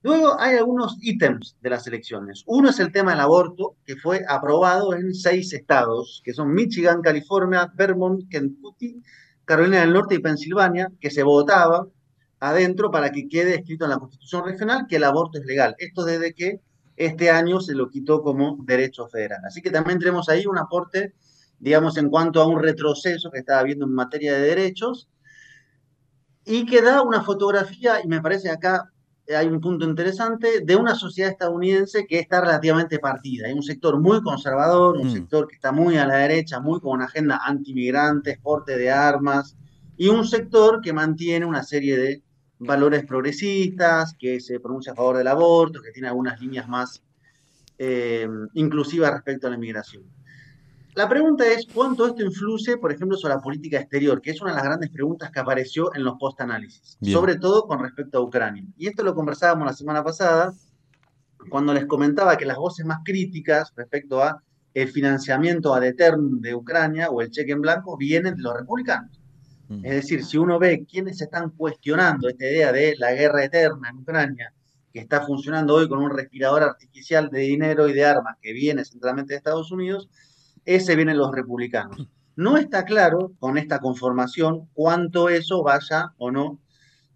Luego 0.02 0.40
hay 0.40 0.56
algunos 0.56 0.96
ítems 1.00 1.56
de 1.60 1.70
las 1.70 1.86
elecciones. 1.86 2.42
Uno 2.46 2.70
es 2.70 2.78
el 2.78 2.92
tema 2.92 3.12
del 3.12 3.20
aborto, 3.20 3.76
que 3.84 3.96
fue 3.96 4.24
aprobado 4.28 4.94
en 4.94 5.14
seis 5.14 5.52
estados, 5.52 6.22
que 6.24 6.32
son 6.32 6.52
Michigan, 6.52 7.02
California, 7.02 7.70
Vermont, 7.74 8.28
Kentucky, 8.30 9.02
Carolina 9.44 9.80
del 9.80 9.92
Norte 9.92 10.16
y 10.16 10.18
Pensilvania, 10.18 10.90
que 11.00 11.10
se 11.10 11.22
votaba 11.22 11.86
adentro 12.40 12.90
para 12.90 13.10
que 13.10 13.28
quede 13.28 13.54
escrito 13.56 13.84
en 13.84 13.90
la 13.90 13.98
Constitución 13.98 14.44
regional 14.44 14.86
que 14.88 14.96
el 14.96 15.04
aborto 15.04 15.38
es 15.38 15.46
legal. 15.46 15.74
Esto 15.78 16.04
desde 16.04 16.34
que 16.34 16.60
este 16.96 17.30
año 17.30 17.60
se 17.60 17.74
lo 17.74 17.88
quitó 17.90 18.22
como 18.22 18.58
derecho 18.64 19.06
federal. 19.08 19.40
Así 19.46 19.60
que 19.62 19.70
también 19.70 19.98
tenemos 19.98 20.28
ahí 20.28 20.46
un 20.46 20.58
aporte, 20.58 21.14
digamos, 21.58 21.96
en 21.96 22.10
cuanto 22.10 22.40
a 22.40 22.46
un 22.46 22.62
retroceso 22.62 23.30
que 23.30 23.38
estaba 23.38 23.60
habiendo 23.60 23.84
en 23.84 23.92
materia 23.92 24.34
de 24.34 24.40
derechos 24.40 25.08
y 26.44 26.64
que 26.64 26.80
da 26.80 27.02
una 27.02 27.22
fotografía, 27.22 28.00
y 28.02 28.08
me 28.08 28.20
parece 28.20 28.50
acá 28.50 28.92
hay 29.34 29.46
un 29.46 29.60
punto 29.60 29.84
interesante 29.84 30.60
de 30.60 30.76
una 30.76 30.94
sociedad 30.94 31.30
estadounidense 31.30 32.06
que 32.06 32.18
está 32.18 32.40
relativamente 32.40 32.98
partida. 32.98 33.48
Hay 33.48 33.54
un 33.54 33.62
sector 33.62 33.98
muy 34.00 34.22
conservador, 34.22 34.96
un 34.96 35.08
mm. 35.08 35.12
sector 35.12 35.48
que 35.48 35.56
está 35.56 35.72
muy 35.72 35.96
a 35.96 36.06
la 36.06 36.16
derecha, 36.18 36.60
muy 36.60 36.80
con 36.80 36.92
una 36.92 37.06
agenda 37.06 37.40
anti-migrante, 37.44 38.38
porte 38.42 38.76
de 38.76 38.90
armas, 38.90 39.56
y 39.96 40.08
un 40.08 40.26
sector 40.26 40.80
que 40.80 40.92
mantiene 40.92 41.46
una 41.46 41.62
serie 41.62 41.96
de 41.96 42.22
valores 42.58 43.04
progresistas, 43.04 44.14
que 44.18 44.40
se 44.40 44.60
pronuncia 44.60 44.92
a 44.92 44.96
favor 44.96 45.16
del 45.16 45.28
aborto, 45.28 45.82
que 45.82 45.90
tiene 45.90 46.08
algunas 46.08 46.40
líneas 46.40 46.68
más 46.68 47.02
eh, 47.78 48.28
inclusivas 48.54 49.12
respecto 49.12 49.46
a 49.46 49.50
la 49.50 49.56
inmigración. 49.56 50.04
La 50.96 51.06
pregunta 51.11 51.46
es 51.46 51.66
cuánto 51.74 52.06
esto 52.06 52.22
influye, 52.22 52.78
por 52.78 52.90
ejemplo, 52.90 53.18
sobre 53.18 53.35
la 53.35 53.42
política 53.42 53.78
exterior, 53.78 54.18
que 54.22 54.30
es 54.30 54.40
una 54.40 54.52
de 54.52 54.56
las 54.56 54.64
grandes 54.64 54.88
preguntas 54.88 55.30
que 55.30 55.38
apareció 55.38 55.94
en 55.94 56.02
los 56.02 56.14
post-análisis, 56.18 56.96
sobre 57.02 57.37
todo 57.37 57.66
con 57.66 57.80
respecto 57.80 58.16
a 58.16 58.22
Ucrania. 58.22 58.64
Y 58.78 58.87
esto 58.88 59.04
lo 59.04 59.14
conversábamos 59.14 59.66
la 59.66 59.74
semana 59.74 60.02
pasada, 60.02 60.54
cuando 61.50 61.74
les 61.74 61.85
comentaba 61.85 62.38
que 62.38 62.46
las 62.46 62.56
voces 62.56 62.87
más 62.87 63.00
críticas 63.04 63.74
respecto 63.76 64.22
a 64.22 64.42
el 64.72 64.88
financiamiento 64.88 65.74
ad 65.74 65.85
eternum 65.85 66.40
de 66.40 66.54
Ucrania 66.54 67.11
o 67.11 67.20
el 67.20 67.30
cheque 67.30 67.52
en 67.52 67.61
blanco 67.61 67.98
vienen 67.98 68.35
de 68.35 68.42
los 68.42 68.56
republicanos. 68.56 69.20
Mm. 69.68 69.85
Es 69.85 69.92
decir, 69.96 70.24
si 70.24 70.38
uno 70.38 70.59
ve 70.59 70.87
quiénes 70.90 71.20
están 71.20 71.50
cuestionando 71.50 72.26
esta 72.26 72.46
idea 72.46 72.72
de 72.72 72.94
la 72.96 73.12
guerra 73.12 73.44
eterna 73.44 73.90
en 73.90 73.98
Ucrania, 73.98 74.50
que 74.94 75.00
está 75.00 75.20
funcionando 75.26 75.74
hoy 75.74 75.90
con 75.90 75.98
un 75.98 76.11
respirador 76.11 76.62
artificial 76.62 77.28
de 77.28 77.40
dinero 77.40 77.87
y 77.87 77.92
de 77.92 78.06
armas 78.06 78.38
que 78.40 78.54
viene 78.54 78.82
centralmente 78.82 79.35
de 79.35 79.37
Estados 79.37 79.70
Unidos, 79.70 80.09
ese 80.66 80.96
vienen 80.96 81.16
los 81.16 81.33
republicanos. 81.33 82.09
No 82.37 82.59
está 82.59 82.85
claro 82.85 83.33
con 83.38 83.57
esta 83.57 83.79
conformación 83.79 84.68
cuánto 84.74 85.31
eso 85.31 85.62
vaya 85.62 86.12
o 86.18 86.31
no 86.31 86.61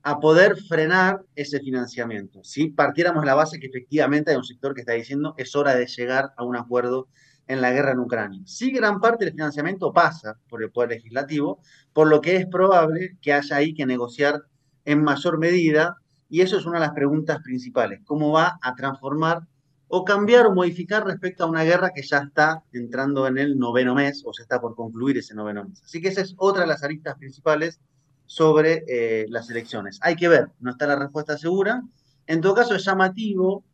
a 0.02 0.18
poder 0.18 0.56
frenar 0.56 1.22
ese 1.34 1.60
financiamiento. 1.60 2.42
Si 2.42 2.68
partiéramos 2.68 3.26
la 3.26 3.34
base 3.34 3.60
que 3.60 3.66
efectivamente 3.66 4.30
hay 4.30 4.38
un 4.38 4.44
sector 4.44 4.74
que 4.74 4.80
está 4.80 4.94
diciendo 4.94 5.34
es 5.36 5.54
hora 5.54 5.74
de 5.74 5.86
llegar 5.86 6.32
a 6.38 6.44
un 6.44 6.56
acuerdo 6.56 7.08
en 7.46 7.60
la 7.60 7.72
guerra 7.72 7.92
en 7.92 7.98
Ucrania. 7.98 8.40
Si 8.46 8.70
gran 8.70 9.00
parte 9.00 9.24
del 9.24 9.34
financiamiento 9.34 9.92
pasa 9.92 10.38
por 10.48 10.62
el 10.62 10.70
Poder 10.70 10.90
Legislativo, 10.90 11.60
por 11.92 12.08
lo 12.08 12.20
que 12.20 12.36
es 12.36 12.46
probable 12.46 13.18
que 13.20 13.32
haya 13.32 13.56
ahí 13.56 13.74
que 13.74 13.84
negociar 13.84 14.40
en 14.84 15.02
mayor 15.02 15.38
medida, 15.38 15.96
y 16.28 16.42
eso 16.42 16.56
es 16.56 16.64
una 16.64 16.78
de 16.78 16.86
las 16.86 16.94
preguntas 16.94 17.40
principales, 17.42 18.00
cómo 18.04 18.30
va 18.30 18.58
a 18.62 18.74
transformar 18.74 19.42
o 19.92 20.04
cambiar 20.04 20.46
o 20.46 20.54
modificar 20.54 21.04
respecto 21.04 21.42
a 21.42 21.48
una 21.48 21.64
guerra 21.64 21.90
que 21.92 22.02
ya 22.02 22.18
está 22.18 22.62
entrando 22.72 23.26
en 23.26 23.38
el 23.38 23.58
noveno 23.58 23.92
mes 23.96 24.22
o 24.24 24.32
se 24.32 24.42
está 24.42 24.60
por 24.60 24.76
concluir 24.76 25.18
ese 25.18 25.34
noveno 25.34 25.64
mes. 25.64 25.82
Así 25.84 26.00
que 26.00 26.08
esa 26.08 26.20
es 26.20 26.34
otra 26.38 26.62
de 26.62 26.68
las 26.68 26.84
aristas 26.84 27.16
principales 27.18 27.80
sobre 28.24 28.84
eh, 28.86 29.26
las 29.30 29.50
elecciones. 29.50 29.98
Hay 30.02 30.14
que 30.14 30.28
ver, 30.28 30.52
no 30.60 30.70
está 30.70 30.86
la 30.86 30.94
respuesta 30.94 31.36
segura. 31.36 31.82
En 32.28 32.40
todo 32.40 32.54
caso, 32.54 32.76
es 32.76 32.84
llamativo 32.84 33.64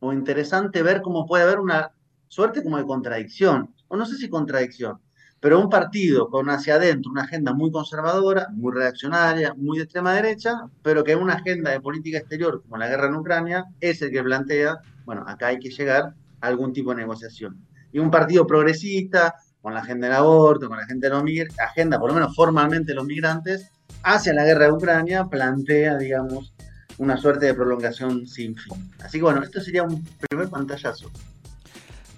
o 0.00 0.12
interesante 0.12 0.82
ver 0.82 1.00
cómo 1.00 1.24
puede 1.24 1.44
haber 1.44 1.58
una 1.58 1.92
suerte 2.28 2.62
como 2.62 2.76
de 2.76 2.84
contradicción, 2.84 3.74
o 3.88 3.96
no 3.96 4.04
sé 4.04 4.16
si 4.16 4.28
contradicción, 4.28 4.98
pero 5.40 5.58
un 5.58 5.70
partido 5.70 6.28
con 6.28 6.50
hacia 6.50 6.74
adentro 6.74 7.10
una 7.10 7.22
agenda 7.22 7.54
muy 7.54 7.70
conservadora, 7.70 8.48
muy 8.52 8.72
reaccionaria, 8.74 9.54
muy 9.54 9.78
de 9.78 9.84
extrema 9.84 10.12
derecha, 10.12 10.68
pero 10.82 11.02
que 11.02 11.16
una 11.16 11.34
agenda 11.34 11.70
de 11.70 11.80
política 11.80 12.18
exterior 12.18 12.62
como 12.62 12.76
la 12.76 12.88
guerra 12.88 13.06
en 13.06 13.14
Ucrania 13.14 13.64
es 13.80 14.02
el 14.02 14.10
que 14.10 14.22
plantea 14.22 14.78
bueno, 15.04 15.24
acá 15.26 15.48
hay 15.48 15.58
que 15.58 15.70
llegar 15.70 16.14
a 16.40 16.46
algún 16.46 16.72
tipo 16.72 16.90
de 16.90 16.96
negociación. 16.96 17.66
Y 17.92 17.98
un 17.98 18.10
partido 18.10 18.46
progresista, 18.46 19.34
con 19.60 19.74
la 19.74 19.80
agenda 19.80 20.08
del 20.08 20.16
aborto, 20.16 20.68
con 20.68 20.76
la 20.76 20.84
agenda, 20.84 21.08
de 21.08 21.14
los 21.14 21.58
agenda 21.58 21.98
por 21.98 22.08
lo 22.08 22.14
menos 22.14 22.34
formalmente, 22.34 22.94
los 22.94 23.04
migrantes, 23.04 23.70
hacia 24.02 24.34
la 24.34 24.44
guerra 24.44 24.66
de 24.66 24.72
Ucrania, 24.72 25.26
plantea, 25.26 25.96
digamos, 25.96 26.52
una 26.98 27.16
suerte 27.16 27.46
de 27.46 27.54
prolongación 27.54 28.26
sin 28.26 28.56
fin. 28.56 28.90
Así 29.02 29.18
que 29.18 29.24
bueno, 29.24 29.42
esto 29.42 29.60
sería 29.60 29.82
un 29.82 30.04
primer 30.28 30.48
pantallazo. 30.48 31.10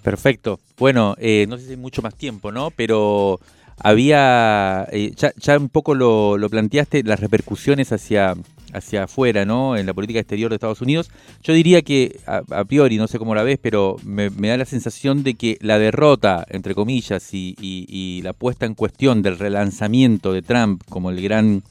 Perfecto. 0.01 0.59
Bueno, 0.77 1.15
eh, 1.17 1.45
no 1.49 1.57
sé 1.57 1.65
si 1.65 1.69
hay 1.71 1.77
mucho 1.77 2.01
más 2.01 2.15
tiempo, 2.15 2.51
¿no? 2.51 2.71
Pero 2.71 3.39
había, 3.79 4.87
eh, 4.91 5.13
ya, 5.15 5.57
un 5.57 5.69
poco 5.69 5.95
lo, 5.95 6.37
planteaste, 6.49 7.03
las 7.03 7.19
repercusiones 7.19 7.91
hacia, 7.91 8.35
hacia 8.75 9.03
afuera, 9.03 9.45
¿no? 9.45 9.77
En 9.77 9.85
la 9.85 9.93
política 9.93 10.19
exterior 10.19 10.49
de 10.49 10.55
Estados 10.55 10.81
Unidos. 10.81 11.09
Yo 11.43 11.53
diría 11.53 11.81
que, 11.81 12.19
a, 12.25 12.65
priori, 12.65 12.97
no 12.97 13.07
sé 13.07 13.17
cómo 13.17 13.35
la 13.35 13.43
ves, 13.43 13.57
pero 13.61 13.97
me, 14.03 14.29
da 14.29 14.57
la 14.57 14.65
sensación 14.65 15.23
de 15.23 15.35
que 15.35 15.57
la 15.61 15.79
derrota, 15.79 16.45
entre 16.49 16.75
comillas, 16.75 17.29
y, 17.31 18.21
la 18.23 18.33
puesta 18.33 18.65
en 18.65 18.73
cuestión 18.73 19.21
del 19.21 19.37
relanzamiento 19.37 20.33
de 20.33 20.41
Trump 20.41 20.81
como 20.89 21.09
el 21.09 21.21
gran 21.21 21.63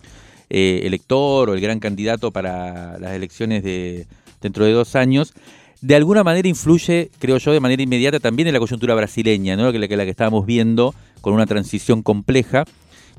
eh, 0.50 0.82
elector 0.84 1.50
o 1.50 1.54
el 1.54 1.60
gran 1.60 1.80
candidato 1.80 2.30
para 2.30 2.98
las 2.98 3.12
elecciones 3.12 3.62
de 3.64 4.06
dentro 4.40 4.64
de 4.66 4.72
dos 4.72 4.94
años, 4.94 5.34
de 5.80 5.96
alguna 5.96 6.22
manera 6.22 6.48
influye, 6.48 7.10
creo 7.18 7.38
yo, 7.38 7.52
de 7.52 7.60
manera 7.60 7.82
inmediata 7.82 8.20
también 8.20 8.48
en 8.48 8.54
la 8.54 8.60
coyuntura 8.60 8.94
brasileña, 8.94 9.56
¿no? 9.56 9.72
que, 9.72 9.78
la, 9.78 9.88
que 9.88 9.96
la 9.96 10.04
que 10.04 10.10
estábamos 10.10 10.46
viendo 10.46 10.94
con 11.20 11.34
una 11.34 11.46
transición 11.46 12.02
compleja, 12.02 12.64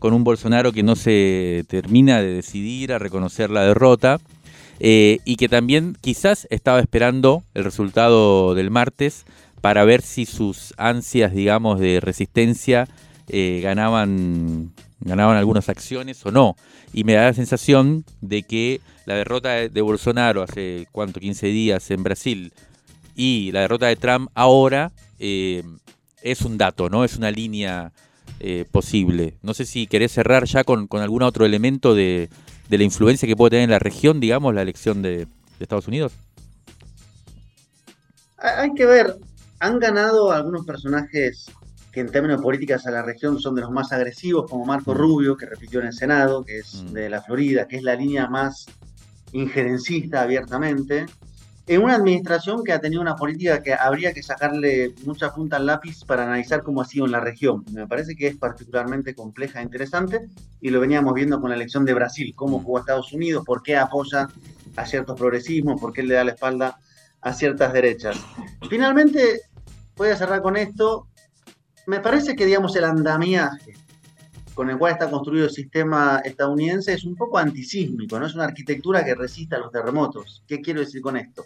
con 0.05 0.13
un 0.13 0.23
Bolsonaro 0.23 0.71
que 0.71 0.83
no 0.83 0.95
se 0.95 1.65
termina 1.67 2.21
de 2.21 2.35
decidir 2.35 2.93
a 2.93 2.99
reconocer 2.99 3.49
la 3.49 3.63
derrota 3.63 4.19
eh, 4.79 5.17
y 5.25 5.35
que 5.35 5.49
también 5.49 5.97
quizás 5.99 6.45
estaba 6.51 6.79
esperando 6.79 7.43
el 7.55 7.63
resultado 7.63 8.53
del 8.53 8.69
martes 8.69 9.25
para 9.61 9.83
ver 9.83 10.03
si 10.03 10.27
sus 10.27 10.75
ansias, 10.77 11.33
digamos, 11.33 11.79
de 11.79 12.01
resistencia 12.01 12.87
eh, 13.29 13.61
ganaban, 13.63 14.73
ganaban 14.99 15.37
algunas 15.37 15.69
acciones 15.69 16.23
o 16.23 16.29
no. 16.29 16.55
Y 16.93 17.03
me 17.03 17.13
da 17.13 17.23
la 17.23 17.33
sensación 17.33 18.05
de 18.21 18.43
que 18.43 18.81
la 19.07 19.15
derrota 19.15 19.53
de 19.53 19.81
Bolsonaro 19.81 20.43
hace, 20.43 20.87
¿cuánto? 20.91 21.19
15 21.19 21.47
días 21.47 21.89
en 21.89 22.03
Brasil 22.03 22.53
y 23.15 23.51
la 23.53 23.61
derrota 23.61 23.87
de 23.87 23.95
Trump 23.95 24.29
ahora 24.35 24.91
eh, 25.17 25.63
es 26.21 26.41
un 26.41 26.59
dato, 26.59 26.91
¿no? 26.91 27.03
Es 27.05 27.17
una 27.17 27.31
línea 27.31 27.91
eh, 28.39 28.65
posible. 28.69 29.35
No 29.41 29.53
sé 29.53 29.65
si 29.65 29.87
querés 29.87 30.11
cerrar 30.11 30.45
ya 30.45 30.63
con, 30.63 30.87
algún 30.91 31.23
otro 31.23 31.45
elemento 31.45 31.95
de, 31.95 32.29
la 32.69 32.83
influencia 32.83 33.27
que 33.27 33.35
puede 33.35 33.51
tener 33.51 33.63
en 33.63 33.71
la 33.71 33.79
región, 33.79 34.19
digamos, 34.19 34.53
la 34.53 34.61
elección 34.61 35.01
de, 35.01 35.27
Estados 35.59 35.87
Unidos. 35.87 36.11
Hay 38.37 38.73
que 38.73 38.85
ver, 38.85 39.15
han 39.59 39.79
ganado 39.79 40.31
algunos 40.31 40.65
personajes 40.65 41.49
que 41.93 42.01
en 42.01 42.11
términos 42.11 42.41
políticos 42.41 42.85
a 42.85 42.91
la 42.91 43.03
región 43.03 43.39
son 43.39 43.55
de 43.55 43.61
los 43.61 43.71
más 43.71 43.93
agresivos, 43.93 44.49
como 44.51 44.65
Marco 44.65 44.93
mm. 44.93 44.97
Rubio, 44.97 45.37
que 45.37 45.45
repitió 45.45 45.79
en 45.79 45.87
el 45.87 45.93
Senado, 45.93 46.43
que 46.43 46.59
es 46.59 46.83
mm. 46.83 46.91
de 46.91 47.09
la 47.09 47.21
Florida, 47.21 47.67
que 47.69 47.77
es 47.77 47.83
la 47.83 47.95
línea 47.95 48.27
más 48.27 48.65
injerencista 49.31 50.21
abiertamente 50.21 51.05
en 51.67 51.81
una 51.81 51.95
administración 51.95 52.63
que 52.63 52.73
ha 52.73 52.79
tenido 52.79 53.01
una 53.01 53.15
política 53.15 53.61
que 53.63 53.73
habría 53.73 54.13
que 54.13 54.21
sacarle 54.21 54.93
mucha 55.03 55.33
punta 55.33 55.57
al 55.57 55.65
lápiz 55.65 56.03
para 56.05 56.23
analizar 56.23 56.61
cómo 56.61 56.81
ha 56.81 56.85
sido 56.85 57.05
en 57.05 57.11
la 57.11 57.19
región. 57.19 57.65
Me 57.71 57.87
parece 57.87 58.15
que 58.15 58.27
es 58.27 58.37
particularmente 58.37 59.15
compleja 59.15 59.59
e 59.59 59.63
interesante 59.63 60.27
y 60.61 60.69
lo 60.69 60.79
veníamos 60.79 61.13
viendo 61.15 61.41
con 61.41 61.49
la 61.49 61.55
elección 61.55 61.83
de 61.85 61.93
Brasil, 61.93 62.33
cómo 62.35 62.59
jugó 62.59 62.79
Estados 62.79 63.11
Unidos, 63.13 63.43
por 63.45 63.63
qué 63.63 63.77
apoya 63.77 64.27
a 64.75 64.85
ciertos 64.85 65.17
progresismos, 65.17 65.81
por 65.81 65.91
qué 65.91 66.03
le 66.03 66.13
da 66.13 66.23
la 66.23 66.31
espalda 66.31 66.77
a 67.21 67.33
ciertas 67.33 67.73
derechas. 67.73 68.17
Finalmente, 68.69 69.41
voy 69.95 70.09
a 70.09 70.17
cerrar 70.17 70.41
con 70.43 70.57
esto. 70.57 71.07
Me 71.87 71.99
parece 71.99 72.35
que, 72.35 72.45
digamos, 72.45 72.75
el 72.75 72.83
andamiaje 72.83 73.84
con 74.55 74.69
el 74.69 74.77
cual 74.77 74.93
está 74.93 75.11
construido 75.11 75.45
el 75.45 75.51
sistema 75.51 76.21
estadounidense 76.23 76.93
es 76.93 77.03
un 77.03 77.15
poco 77.15 77.37
antisísmico, 77.37 78.17
no 78.17 78.25
es 78.25 78.33
una 78.33 78.45
arquitectura 78.45 79.03
que 79.03 79.13
resista 79.13 79.57
a 79.57 79.59
los 79.59 79.71
terremotos. 79.71 80.43
¿Qué 80.47 80.61
quiero 80.61 80.79
decir 80.79 81.01
con 81.01 81.17
esto? 81.17 81.45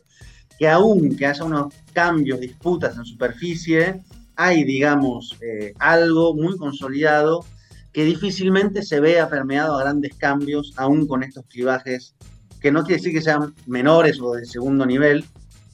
Que 0.58 0.70
aún 0.70 1.18
que 1.18 1.26
haya 1.26 1.44
unos 1.44 1.74
cambios, 1.92 2.40
disputas 2.40 2.96
en 2.96 3.06
superficie, 3.06 4.04
hay, 4.36 4.64
digamos, 4.64 5.38
eh, 5.42 5.74
algo 5.80 6.36
muy 6.36 6.56
consolidado 6.56 7.44
que 7.92 8.06
difícilmente 8.06 8.84
se 8.84 9.00
vea 9.00 9.28
permeado 9.28 9.76
a 9.76 9.82
grandes 9.82 10.16
cambios, 10.16 10.74
aún 10.78 11.08
con 11.08 11.24
estos 11.24 11.46
clivajes, 11.48 12.14
que 12.62 12.72
no 12.72 12.84
quiere 12.84 13.02
decir 13.02 13.14
que 13.14 13.22
sean 13.22 13.56
menores 13.66 14.22
o 14.22 14.34
de 14.34 14.46
segundo 14.46 14.86
nivel, 14.86 15.26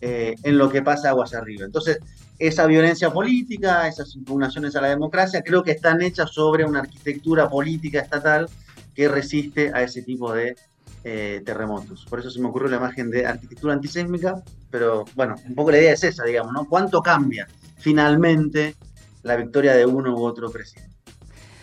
eh, 0.07 0.35
en 0.43 0.59
lo 0.59 0.69
que 0.69 0.83
pasa 0.83 1.09
aguas 1.09 1.33
arriba. 1.33 1.65
Entonces, 1.65 1.97
esa 2.37 2.67
violencia 2.67 3.11
política, 3.11 3.87
esas 3.87 4.15
impugnaciones 4.15 4.75
a 4.75 4.81
la 4.81 4.89
democracia, 4.89 5.41
creo 5.41 5.63
que 5.63 5.71
están 5.71 5.99
hechas 6.03 6.29
sobre 6.31 6.63
una 6.63 6.81
arquitectura 6.81 7.49
política 7.49 8.01
estatal 8.01 8.47
que 8.93 9.07
resiste 9.07 9.71
a 9.73 9.81
ese 9.81 10.03
tipo 10.03 10.31
de 10.31 10.55
eh, 11.03 11.41
terremotos. 11.43 12.05
Por 12.07 12.19
eso 12.19 12.29
se 12.29 12.39
me 12.39 12.49
ocurrió 12.49 12.69
la 12.69 12.77
imagen 12.77 13.09
de 13.09 13.25
arquitectura 13.25 13.73
antisémica, 13.73 14.43
pero 14.69 15.05
bueno, 15.15 15.37
un 15.43 15.55
poco 15.55 15.71
la 15.71 15.79
idea 15.79 15.93
es 15.93 16.03
esa, 16.03 16.23
digamos, 16.23 16.53
¿no? 16.53 16.65
¿Cuánto 16.69 17.01
cambia 17.01 17.47
finalmente 17.77 18.75
la 19.23 19.37
victoria 19.37 19.73
de 19.73 19.87
uno 19.87 20.15
u 20.15 20.23
otro 20.23 20.51
presidente? 20.51 20.93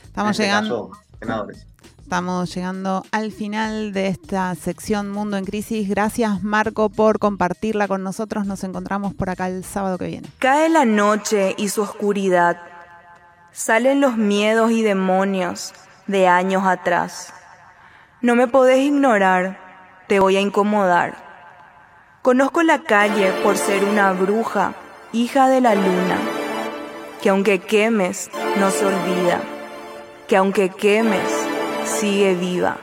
Estamos 0.03 0.33
este 0.33 0.47
llegando. 0.47 0.91
senadores. 1.21 1.72
Estamos 2.13 2.55
llegando 2.55 3.07
al 3.11 3.33
final 3.33 3.95
de 3.95 4.09
esta 4.09 4.55
sección 4.55 5.11
Mundo 5.11 5.39
en 5.39 5.47
Crisis. 5.47 5.89
Gracias 5.89 6.43
Marco 6.43 6.91
por 6.91 7.19
compartirla 7.19 7.89
con 7.89 8.03
nosotros. 8.03 8.45
Nos 8.45 8.65
encontramos 8.65 9.15
por 9.15 9.31
acá 9.31 9.49
el 9.49 9.65
sábado 9.65 9.97
que 9.97 10.09
viene. 10.09 10.29
Cae 10.39 10.69
la 10.69 10.85
noche 10.85 11.55
y 11.57 11.71
su 11.71 11.81
oscuridad. 11.81 12.61
Salen 13.51 14.03
los 14.03 14.19
miedos 14.19 14.73
y 14.73 14.83
demonios 14.83 15.73
de 16.07 16.29
años 16.29 16.65
atrás. 16.67 17.33
No 18.21 18.35
me 18.37 18.47
podés 18.47 18.81
ignorar, 18.81 19.59
te 20.07 20.21
voy 20.21 20.37
a 20.37 20.43
incomodar. 20.43 21.17
Conozco 22.21 22.63
la 22.63 22.83
calle 22.83 23.33
por 23.43 23.57
ser 23.57 23.85
una 23.85 24.13
bruja, 24.13 24.75
hija 25.15 25.49
de 25.49 25.63
la 25.63 25.75
luna, 25.75 26.19
que 27.23 27.31
aunque 27.31 27.59
quemes, 27.59 28.31
no 28.61 28.71
se 28.71 28.85
olvida, 28.85 29.41
que 30.29 30.37
aunque 30.37 30.69
quemes, 30.69 31.42
sigue 31.85 32.35
viva. 32.35 32.77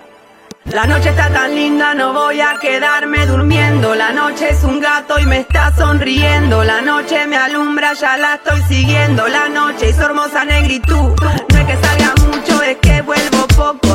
La 0.71 0.85
noche 0.85 1.09
está 1.09 1.29
tan 1.29 1.55
linda, 1.55 1.95
no 1.95 2.13
voy 2.13 2.41
a 2.41 2.55
quedarme 2.62 3.25
durmiendo. 3.25 3.95
La 3.95 4.12
noche 4.12 4.49
es 4.49 4.63
un 4.63 4.79
gato 4.79 5.17
y 5.19 5.25
me 5.25 5.39
está 5.39 5.73
sonriendo. 5.75 6.63
La 6.63 6.81
noche 6.81 7.25
me 7.25 7.38
alumbra, 7.38 7.93
ya 7.93 8.17
la 8.17 8.35
estoy 8.35 8.62
siguiendo. 8.67 9.27
La 9.27 9.49
noche 9.49 9.89
y 9.89 9.93
su 9.93 10.01
hermosa 10.01 10.45
negritud. 10.45 11.15
No 11.19 11.29
es 11.31 11.65
que 11.65 11.77
salga 11.77 12.13
mucho, 12.27 12.62
es 12.62 12.77
que 12.77 13.01
vuelvo 13.01 13.47
poco. 13.47 13.89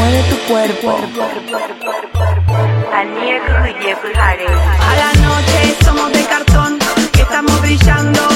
mueve 0.00 0.22
tu 0.30 0.36
cuerpo. 0.50 0.98
A 4.88 4.96
la 4.96 5.12
noche 5.20 5.76
somos 5.84 6.12
de 6.12 6.24
cartón, 6.24 6.78
estamos 7.18 7.60
brillando. 7.60 8.29